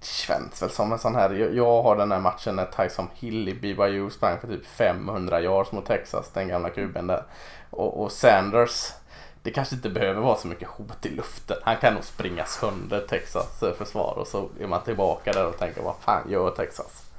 [0.00, 1.30] det känns väl som en sån här.
[1.30, 5.40] Jag, jag har den här matchen när Tyson Hill i BYU sprang för typ 500
[5.40, 6.30] yards mot Texas.
[6.34, 7.22] Den gamla kuben där.
[7.70, 8.92] Och, och Sanders.
[9.42, 11.56] Det kanske inte behöver vara så mycket hot i luften.
[11.62, 15.58] Han kan nog springa sönder Texas eh, försvar och så är man tillbaka där och
[15.58, 17.10] tänker vad fan gör Texas?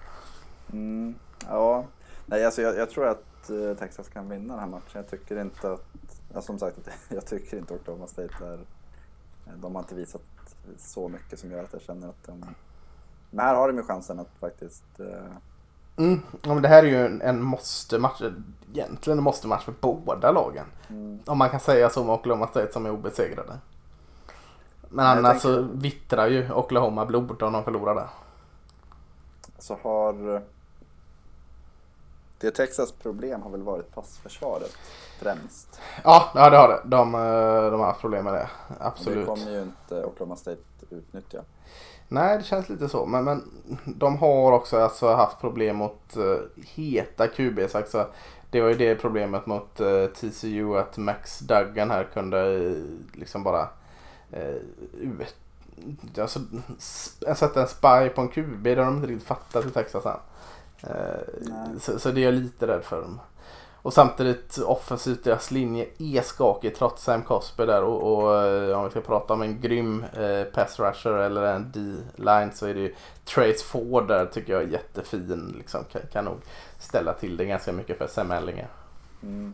[0.71, 1.15] Mm,
[1.47, 1.85] ja,
[2.25, 4.91] nej alltså jag, jag tror att eh, Texas kan vinna den här matchen.
[4.93, 5.85] Jag tycker inte att,
[6.33, 6.77] ja, som sagt,
[7.09, 8.59] jag tycker inte Oklahoma State är,
[9.55, 10.21] de har inte visat
[10.77, 12.45] så mycket som gör att jag känner att de,
[13.29, 15.33] men här har de ju chansen att faktiskt eh,
[15.99, 18.21] Mm, ja, men det här är ju en, en måste-match.
[18.71, 20.65] Egentligen en måste-match för båda lagen.
[20.89, 23.57] mm, Om man kan säga så med Oklahoma State som är obesegrade.
[24.89, 28.07] Men annars tänker- så vittrar ju Oklahoma blod om de förlorar där.
[29.59, 30.41] så har eh,
[32.39, 34.75] det Texas problem har väl varit passförsvaret
[35.19, 35.81] främst.
[36.03, 36.81] Ja, ja det har det.
[36.85, 38.49] De, eh, de har haft problem med det.
[38.67, 39.27] Och det Absolut.
[39.27, 41.41] kommer ju inte Oklahoma State utnyttja.
[42.07, 43.05] Nej, det känns lite så.
[43.05, 43.49] Men, men
[43.85, 46.37] de har också alltså haft problem mot uh,
[46.75, 47.75] heta QBs.
[47.75, 48.07] Alltså,
[48.49, 53.43] det var ju det problemet mot eh, TCU att Max Duggan här kunde eh, liksom
[53.43, 53.69] bara
[54.33, 54.55] uh,
[54.99, 55.35] ut,
[56.19, 56.39] alltså,
[57.35, 58.63] sätta en spy på en QB.
[58.63, 60.19] Det har de inte riktigt fattat i Texas än.
[60.83, 63.19] Eh, så, så det är jag lite rädd för dem.
[63.81, 68.83] Och samtidigt offensivt, deras linje är skakig trots Sam Cosby där och, och eh, om
[68.83, 72.79] vi ska prata om en grym eh, pass rusher eller en D-line så är det
[72.79, 72.95] ju
[73.25, 75.55] Trace Ford där tycker jag är jättefin.
[75.57, 76.37] Liksom, kan, kan nog
[76.79, 78.67] ställa till det ganska mycket för Sam Ellinger.
[79.23, 79.53] Mm.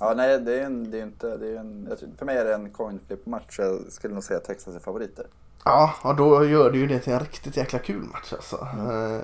[0.00, 2.54] Ja, nej, det är en, det är inte, det är en, för mig är det
[2.54, 3.58] en coin flip match.
[3.58, 5.26] Jag skulle nog säga Texas är favoriter.
[5.64, 8.56] Ja, och då gör det ju det till en riktigt jäkla kul match alltså.
[8.56, 9.20] Eh,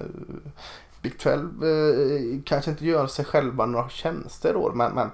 [1.03, 5.11] Big 12 eh, kanske inte gör sig själva några tjänster år men, men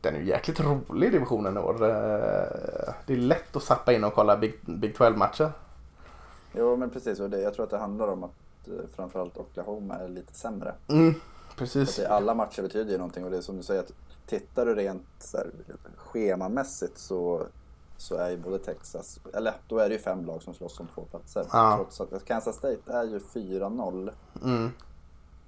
[0.00, 1.82] den är ju jäkligt rolig divisionen i år.
[1.82, 5.52] Eh, det är lätt att sappa in och kolla Big, Big 12-matcher.
[6.52, 7.20] Jo, men precis.
[7.20, 8.43] Och det, jag tror att det handlar om att
[8.96, 10.74] framförallt Oklahoma är lite sämre.
[10.88, 11.14] Mm,
[11.56, 11.96] precis.
[11.96, 13.92] det, alla matcher betyder ju någonting och det är som du säger att
[14.26, 15.50] tittar du rent så här,
[15.96, 17.46] schemamässigt så,
[17.96, 20.88] så är ju både Texas, eller då är det ju fem lag som slåss om
[20.94, 21.46] två platser.
[21.52, 21.76] Ja.
[21.76, 24.10] Trots att Kansas State är ju 4-0.
[24.44, 24.70] Mm,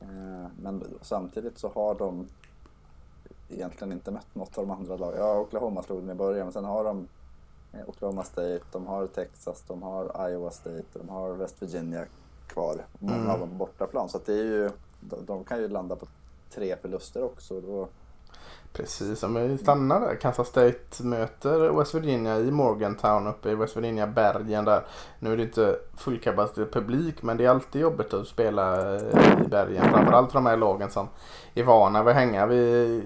[0.01, 2.27] Eh, Men samtidigt så har de
[3.49, 5.19] egentligen inte mött något av de andra lagen.
[5.21, 7.09] Ja, Oklahoma slog dem i början, men sen har de
[7.73, 12.07] eh, Oklahoma State, de har Texas, de har Iowa State, de har West Virginia
[12.47, 12.87] kvar.
[12.99, 13.31] Många Mm.
[13.31, 14.09] av dem bortaplan.
[14.09, 14.71] Så det är ju,
[15.01, 16.07] de, de kan ju landa på
[16.55, 17.61] tre förluster också.
[17.61, 17.89] Då,
[18.73, 20.15] precis, om vi stannar där.
[20.17, 24.85] Kansas State möter West Virginia i Morgantown uppe i West Virginia-bergen där.
[25.19, 28.97] Nu är det inte fullkapacitet publik men det är alltid jobbigt att spela
[29.45, 29.91] i bergen.
[29.91, 31.09] Framförallt för de här lagen som
[31.55, 33.03] är vana vid att hänga vid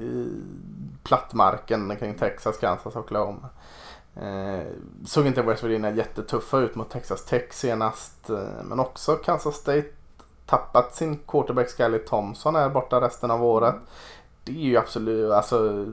[1.03, 3.49] plattmarken kring Texas, Kansas och Oklahoma.
[4.20, 4.66] Eh,
[5.06, 8.30] såg inte West Virginia jättetuffa ut mot Texas Tech senast.
[8.30, 9.86] Eh, men också Kansas State
[10.46, 13.74] tappat sin quarterback Scully Thompson här borta resten av året.
[14.44, 15.86] Det är ju absolut, alltså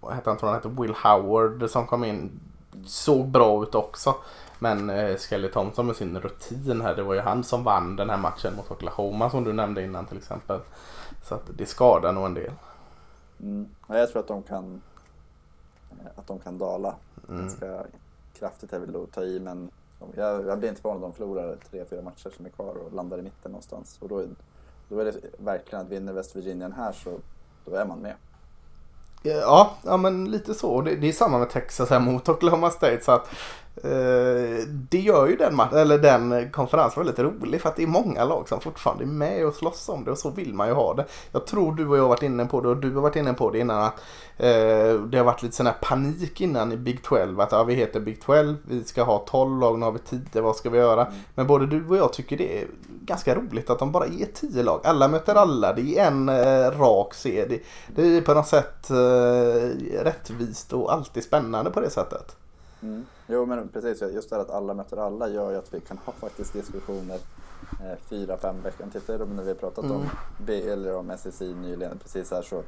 [0.00, 2.40] vad heter han, tror han heter Will Howard som kom in.
[2.86, 4.14] Såg bra ut också.
[4.58, 8.10] Men eh, Skelly Thompson med sin rutin här, det var ju han som vann den
[8.10, 10.60] här matchen mot Oklahoma som du nämnde innan till exempel.
[11.22, 12.52] Så att det skadar nog en del.
[13.40, 14.82] mm, ja, jag tror att de kan
[16.16, 16.94] att de kan dala
[17.28, 17.40] Mm.
[17.40, 17.84] ganska
[18.38, 18.72] kraftigt.
[18.72, 19.70] Jag vill då ta i men
[20.16, 22.92] jag, jag blir inte förvånad om de förlorar tre, fyra matcher som är kvar och
[22.92, 23.98] landar i mitten någonstans.
[24.00, 24.28] Och då, är-
[24.88, 27.18] då är det verkligen att vinner West Virginia här så
[27.64, 28.14] då är man med.
[29.22, 30.80] Ja, ja men lite så.
[30.80, 33.00] Det, det är samma med Texas här mot Oklahoma State.
[33.04, 33.28] Så att,
[34.90, 38.48] det gör ju den, eller den konferensen väldigt rolig för att det är många lag
[38.48, 41.06] som fortfarande är med och slåss om det och så vill man ju ha det.
[41.32, 43.32] Jag tror du och jag har varit inne på det och du har varit inne
[43.32, 44.00] på det innan att
[44.36, 47.74] eh, det har varit lite sån här panik innan i Big 12 att ja, vi
[47.74, 50.78] heter Big 12, vi ska ha 12 lag, nu har vi 10, vad ska vi
[50.78, 51.06] göra?
[51.06, 51.18] Mm.
[51.34, 52.66] Men både du och jag tycker det är
[53.04, 54.80] ganska roligt att de bara är 10 lag.
[54.84, 57.46] Alla möter alla, det är en eh, rak serie.
[57.46, 62.36] Det, det är på något sätt eh, rättvist och alltid spännande på det sättet.
[62.82, 63.04] Mm.
[63.26, 65.98] Jo men precis, just det här att alla möter alla gör ju att vi kan
[65.98, 67.18] ha faktiskt diskussioner
[67.80, 68.86] eh, fyra, fem veckor.
[68.92, 70.08] Tittar du när vi har pratat om Mm.
[70.38, 72.62] B eller om SSI nyligen, precis här så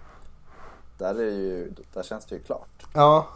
[0.98, 2.86] där, är ju, där känns det ju klart.
[2.92, 3.26] Ja,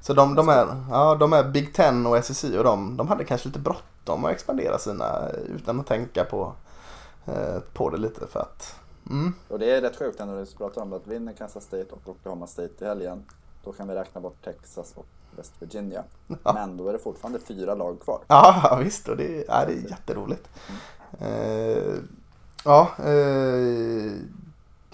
[0.00, 3.24] så de, de, är, ja, de är Big Ten och SSI och de, de hade
[3.24, 6.52] kanske lite bråttom att expandera sina utan att tänka på,
[7.26, 8.74] eh, på det lite för att
[9.10, 12.08] mm, Och det är rätt sjukt när vi pratar om att vinner Kansas State och
[12.08, 13.24] Oklahoma State i helgen,
[13.64, 15.06] då kan vi räkna bort Texas och
[15.36, 16.04] West Virginia.
[16.42, 16.52] Ja.
[16.52, 18.20] Men då är det fortfarande fyra lag kvar.
[18.26, 19.08] Ja, visst.
[19.08, 20.48] Och det, ja, det är jätteroligt.
[21.20, 21.94] Eh,
[22.64, 24.12] ja, eh,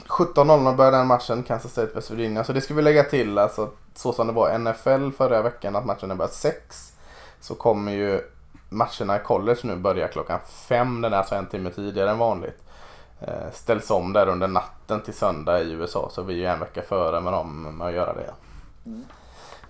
[0.07, 2.45] 17.00 börjar den matchen, Kansas State West Virginia.
[2.45, 5.77] Så det ska vi lägga till, alltså så som det var i NFL förra veckan
[5.77, 6.93] att matchen börjar 6.
[7.41, 8.21] Så kommer ju
[8.69, 11.01] matcherna i college nu börja klockan 5.
[11.01, 12.63] Den är alltså en timme tidigare än vanligt.
[13.21, 16.61] Eh, ställs om där under natten till söndag i USA så vi är ju en
[16.61, 18.31] vecka före med dem med att göra det.
[18.87, 19.05] Mm.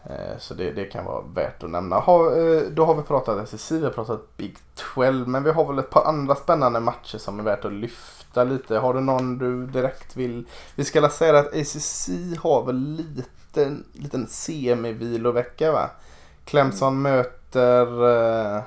[0.05, 1.99] Eh, Så det, det kan vara värt att nämna.
[1.99, 4.57] Ha, eh, då har vi pratat SEC, vi har pratat Big
[4.95, 8.45] 12 men vi har väl ett par andra spännande matcher som är värt att lyfta
[8.45, 8.79] lite.
[8.79, 10.47] Har du någon du direkt vill?
[10.75, 12.09] Vi ska säga att ACC
[12.43, 15.91] har väl lite, liten semivilovecka va?
[16.45, 18.09] Clemson möter...
[18.57, 18.63] Eh,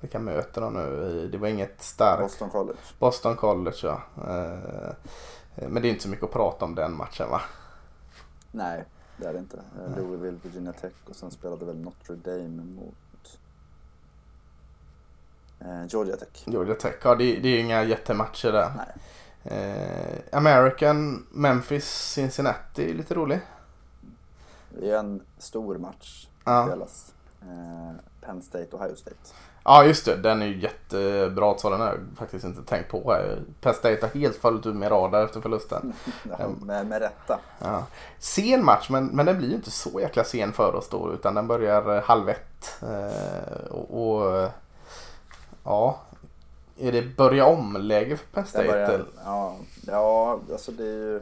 [0.00, 1.28] vilka möter de nu?
[1.32, 2.22] Det var inget starkt.
[2.22, 2.78] Boston College.
[2.98, 4.00] Boston College ja.
[5.68, 7.40] Men det är inte så mycket att prata om den matchen va?
[8.50, 8.84] Nej,
[9.18, 9.56] det är det inte.
[9.56, 13.38] Eh, Louisville, Virginia Tech och sen spelade väl Notre Dame mot
[15.60, 16.42] eh, Georgia Tech.
[16.44, 18.72] Georgia Tech, ja det, det är ju inga jättematcher där.
[18.76, 18.88] Nej.
[19.44, 23.40] Eh, American, Memphis, Cincinnati är lite rolig.
[24.80, 26.66] Det är en stor match som Ja.
[26.66, 27.14] spelas.
[27.42, 29.16] Eh, Penn State, Ohio State.
[29.68, 33.18] Ja just det, den är ju jättebra så den har jag faktiskt inte tänkt på.
[33.60, 35.92] Penn State har helt fallit ur min radar efter förlusten.
[36.38, 37.38] Ja, med, med rätta.
[37.58, 37.86] Ja.
[38.18, 41.34] Sen match men, men den blir ju inte så jäkla sen för oss då utan
[41.34, 42.82] den börjar eh, halv ett.
[42.82, 44.50] Eh, och, och eh,
[45.64, 46.00] ja,
[46.78, 48.68] är det börja om-läge för Penn State?
[48.68, 49.56] börjar, ja,
[49.86, 51.20] ja, alltså det är ju...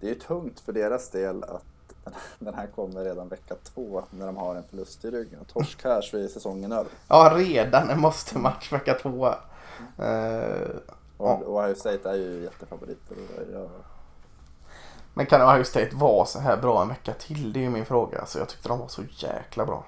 [0.00, 1.77] Det är ju tungt för deras del att
[2.38, 5.44] den här kommer redan vecka två när de har en förlust i ryggen.
[5.52, 6.90] Torsk här så är säsongen över.
[7.08, 9.26] Ja, redan en måste-match vecka två.
[9.98, 10.68] Eh,
[11.16, 13.16] Och Ohio State är ju jättefavoriter.
[13.52, 13.68] Jag,
[15.14, 17.52] Men kan Ohio State vara så här bra en vecka till?
[17.52, 18.18] Det är min fråga.
[18.20, 19.84] Alltså, jag tyckte de var så jäkla bra.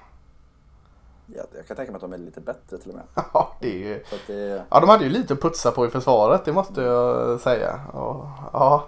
[1.26, 3.05] jag, jag kan tänka mig att de är lite bättre till och med.
[3.34, 4.05] Ja, det är ju...
[4.26, 7.80] Det, Ja, de hade ju lite att putsa på i försvaret, det måste jag säga.
[7.92, 8.86] Och, ja,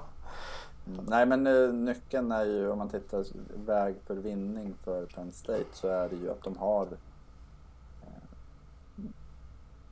[0.87, 1.05] Mm.
[1.09, 3.25] Nej men eh, nyckeln är ju om man tittar
[3.67, 6.87] väg för vinning för Penn State så är det ju att de har
[8.03, 8.23] eh,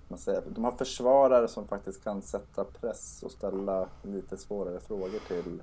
[0.08, 5.20] man säger, de har försvarare som faktiskt kan sätta press och ställa lite svårare frågor
[5.28, 5.62] till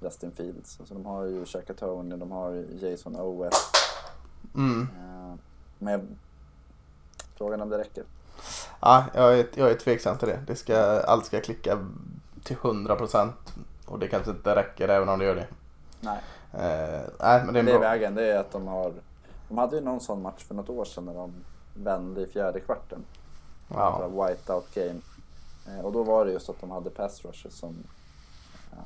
[0.00, 0.80] Justin Fields.
[0.80, 3.50] Alltså de har ju Shaka Tony, de har Jason Oweh.
[4.54, 4.88] mm.
[4.98, 5.34] Eh,
[5.78, 6.18] Men
[7.34, 8.04] frågan om det räcker.
[8.80, 10.42] ja jag, är, jag är tveksam till det.
[10.46, 11.78] det ska, allt ska klicka
[12.44, 13.32] till 100%
[13.92, 15.46] och det kanske inte räcker även om det gör det.
[16.00, 16.20] Nej,
[16.54, 18.14] Eh, nej, men det är det är vägen.
[18.14, 18.92] Det är att de har
[19.48, 21.32] de hade ju någon sån match för något år sedan när de
[21.74, 23.04] vände i fjärde kvarten.
[23.68, 23.98] Ja.
[24.00, 24.26] ja.
[24.26, 25.00] whiteout game.
[25.68, 27.76] Eh, och då var det just att de hade pass rushers som...
[28.70, 28.76] Ja.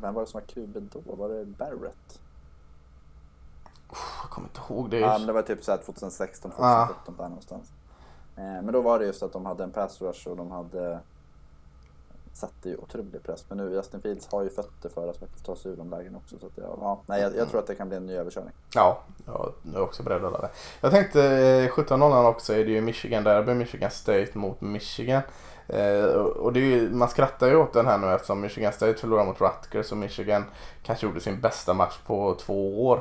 [0.00, 1.14] Vem var det som var QB då?
[1.16, 2.20] Var det Barrett?
[4.22, 4.98] Jag kommer inte ihåg det.
[4.98, 6.86] Ja, det var typ så här 2016, Ja.
[6.86, 7.72] 2017 där någonstans.
[8.36, 11.00] Eh, men då var det just att de hade en pass rush och de hade
[12.34, 13.44] satte ju otrolig press.
[13.48, 16.18] Men nu Justin Fields har ju fötter för att faktiskt ta sig ur de lägena
[16.18, 16.38] också.
[16.38, 18.52] Så jag, ja, nej, jag, jag tror att det kan bli en ny överkörning.
[18.74, 20.48] Ja, jag är också beredd att det.
[20.80, 25.22] Jag tänkte eh, 17.00 också är det ju Michigan Derby, Michigan State mot Michigan.
[25.66, 28.94] Eh, och det är ju, man skrattar ju åt den här nu eftersom Michigan State
[28.94, 30.44] förlorar mot Rutgers och Michigan
[30.82, 33.00] kanske gjorde sin bästa match på två år.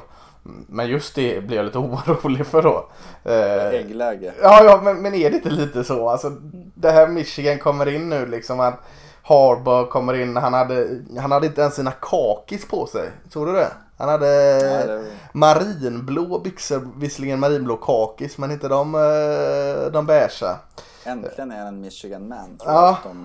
[0.68, 2.90] Men just det blir jag lite orolig för då.
[3.24, 4.34] Eh, Äggläge.
[4.42, 6.10] Ja, ja men, men är det inte lite så?
[6.10, 6.30] Alltså,
[6.76, 8.60] det här Michigan kommer in nu liksom.
[8.60, 8.80] Att
[9.24, 10.38] Harbaugh kommer in.
[10.38, 13.12] Han hade, han hade inte ens sina kakis på sig.
[13.34, 13.72] Tror du det?
[13.98, 15.04] Han hade Nej, det,
[15.34, 16.88] marinblå byxor.
[16.98, 20.60] Visserligen marinblå kakis men inte de, eh, de beiga.
[21.06, 23.16] äntligen är han en Michigan man tror Ja, jag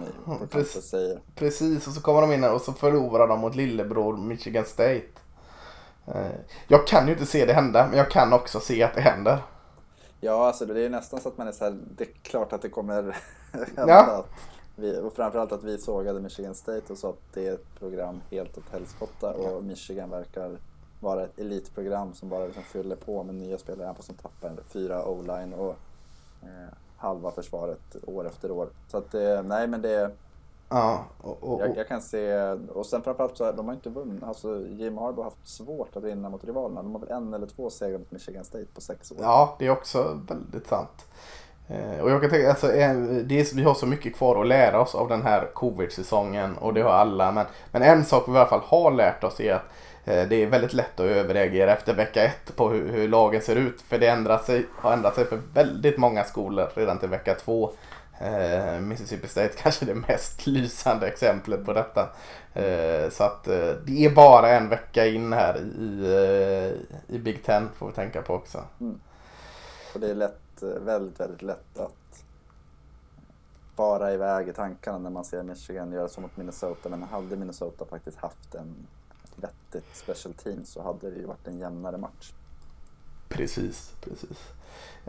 [0.40, 0.84] de precis.
[0.84, 1.20] säger.
[1.34, 5.02] Precis, och så kommer de in och så förlorar de mot lillebror Michigan State.
[6.06, 6.26] Eh,
[6.68, 9.38] Jag kan ju inte se det hända, men jag kan också se att det händer.
[10.20, 12.62] Ja, alltså det är nästan så att man är så här, det är klart att
[12.62, 13.02] det kommer
[13.76, 13.92] hända.
[13.92, 14.24] Ja.
[14.78, 18.20] Vi, och framförallt att vi sågade Michigan State och sa att det är ett program
[18.30, 20.58] helt åt helskotta och Michigan verkar
[21.00, 25.06] vara ett elitprogram som bara liksom fyller på med nya spelare även de tappar fyra
[25.06, 25.76] o-line och
[26.42, 28.68] eh, halva försvaret år efter år.
[28.88, 30.10] Så att det, nej men det,
[30.70, 33.90] Ja, och, och, jag, jag kan se, och sen framförallt så har de har inte
[33.90, 36.82] vunnit, alltså Jim Harbaugh har haft svårt att vinna mot rivalerna.
[36.82, 39.18] De har väl en eller två segrar mot Michigan State på sex år.
[39.20, 41.06] ja, det är också väldigt sant.
[41.68, 44.80] Eh, och jag kan tänka, alltså, det är, vi har så mycket kvar att lära
[44.80, 47.32] oss av den här covid-säsongen och det har alla.
[47.32, 49.64] Men, men en sak vi i alla fall har lärt oss är att
[50.04, 53.56] eh, det är väldigt lätt att överreagera efter vecka ett på hur, hur lagen ser
[53.56, 53.80] ut.
[53.80, 57.72] För det ändrar sig, har ändrat sig för väldigt många skolor redan till vecka två.
[58.20, 62.08] Eh, Mississippi State kanske är det mest lysande exemplet på detta.
[62.54, 66.04] Eh, så att eh, det är bara en vecka in här i,
[67.08, 68.64] eh, i Big Ten får vi tänka på också.
[68.80, 69.00] Mm.
[69.94, 72.24] Och det är lätt, Eh, väldigt, väldigt lätt att
[73.76, 76.88] fara iväg i tankarna när man ser Michigan göra så mot Minnesota.
[76.88, 78.86] Men hade Minnesota faktiskt haft en
[79.36, 82.32] vettigt special team så hade det ju varit en jämnare match.
[83.28, 84.52] Precis, precis.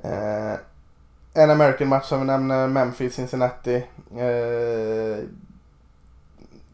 [0.03, 0.59] Eh,
[1.33, 3.75] en American match som vi nämner, Memphis-Cincinnati.
[4.17, 5.23] Eh,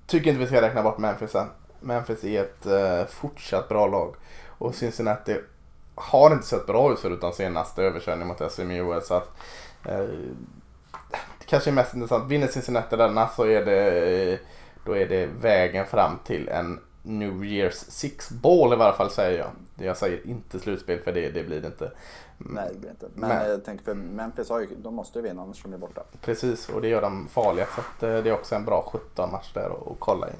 [0.07, 1.47] tycker inte vi ska räkna bort Memphis än.
[1.79, 4.15] Memphis är ett eh, fortsatt bra lag.
[4.57, 5.37] Och Cincinnati
[5.95, 9.01] har inte sett bra ut förutom senaste överkörning mot SMU.
[9.01, 9.29] Så att,
[9.85, 9.97] eh,
[11.39, 12.31] det kanske är mest intressant.
[12.31, 14.39] Vinner Cincinnati denna så är det,
[14.85, 19.39] då är det vägen fram till en New Year's Six Ball i varje fall säger
[19.39, 19.49] jag.
[19.87, 21.91] Jag säger inte slutspel för det, det blir det inte.
[22.37, 23.07] Nej, det blir inte.
[23.13, 25.77] Men, Men- jag tänker för Memphis har ju, de måste ju vinna annars de är
[25.77, 26.03] borta.
[26.21, 27.65] Precis, och det gör dem farliga.
[27.75, 30.35] Så att, eh, det är också en bra 17 match där att att kolla in.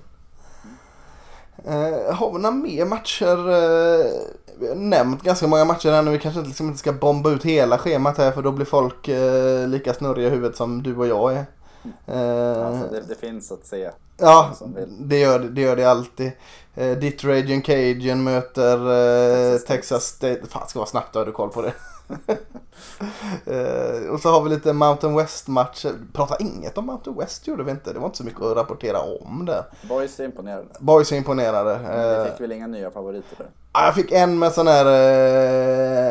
[1.64, 3.50] Eh, har vi några mer matcher?
[3.50, 4.12] Eh,
[4.60, 6.12] vi har nämnt ganska många matcher här nu.
[6.12, 9.68] Vi kanske liksom inte ska bomba ut hela schemat här för då blir folk eh,
[9.68, 11.46] lika snurriga i huvudet som du och jag är.
[12.08, 13.90] Eh, Alltså, det, det finns att se.
[14.18, 14.54] Ja,
[15.00, 16.32] det gör det, gör det alltid.
[16.76, 18.78] Eh, ditt Raging Cajun möter
[19.54, 20.42] eh, Texas State.
[20.50, 21.74] Fan, ska vara snabbt, har du koll på det.
[23.46, 25.94] Eh, och så har vi lite Mountain West-matcher.
[26.14, 27.94] Prata inget om Mountain West gjorde vi inte.
[27.94, 29.64] Det var inte så mycket att rapportera om där.
[29.90, 30.68] Boys är imponerade.
[30.80, 31.80] Boys är imponerade.
[31.84, 33.48] Men Eh, vi fick väl inga nya favoriter där.
[33.74, 34.86] Ja, jag fick en med sån här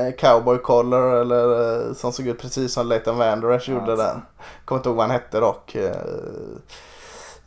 [0.07, 3.93] eh, cowboy collar eller eh, som såg ut precis som Leighton Vander Esch Ja, gjorde
[3.93, 4.07] alltså.
[4.07, 4.21] där.
[4.65, 5.75] Kommer inte ihåg vad han hette dock.
[5.75, 5.91] Eh,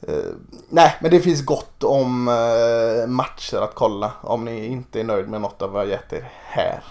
[0.02, 0.16] eh,
[0.70, 5.30] nej, men det finns gott om eh, matcher att kolla om ni inte är nöjd
[5.30, 6.84] med något av vad jag gett er här.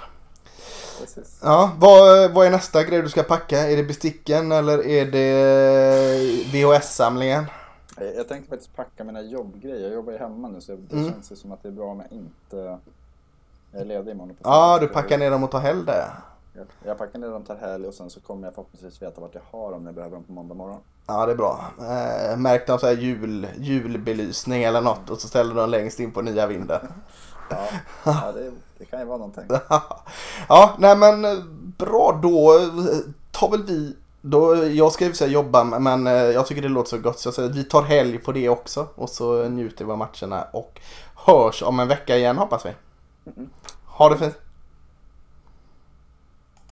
[1.01, 1.40] Precis.
[1.42, 3.59] Ja, vad, vad är nästa grej du ska packa?
[3.59, 7.44] Är det besticken eller är det VHS-samlingen?
[8.16, 9.80] Jag, tänkte faktiskt packa mina jobbgrejer.
[9.82, 11.12] Jag jobbar ju hemma nu så det Mm.
[11.12, 12.78] känns ju som att det är bra om jag inte...
[13.72, 14.36] Jag är ledig imorgon.
[14.42, 16.09] Ja, du packar ner dem och tar helg där.
[16.55, 19.34] Jag, jag packar ner dem, tar helg och sen så kommer jag förhoppningsvis veta vart
[19.34, 20.78] jag har dem när jag behöver dem på måndag morgon.
[21.07, 21.64] Ja, det är bra.
[21.78, 26.12] Eh, märk någon så här jul, julbelysning eller något och så ställer de längst in
[26.12, 26.80] på nya vinden.
[27.51, 27.68] Ja,
[28.05, 29.44] ja det, det kan ju vara någonting.
[30.49, 31.38] ja, nej men eh,
[31.78, 32.61] bra då
[33.30, 36.90] tar väl vi då, jag ska ju säga jobba men eh, jag tycker det låter
[36.90, 39.84] så gott så jag säger att vi tar helg på det också och så njuter
[39.84, 40.80] vi av matcherna och
[41.14, 42.70] hörs om en vecka igen hoppas vi.
[43.86, 44.34] Ha det fint.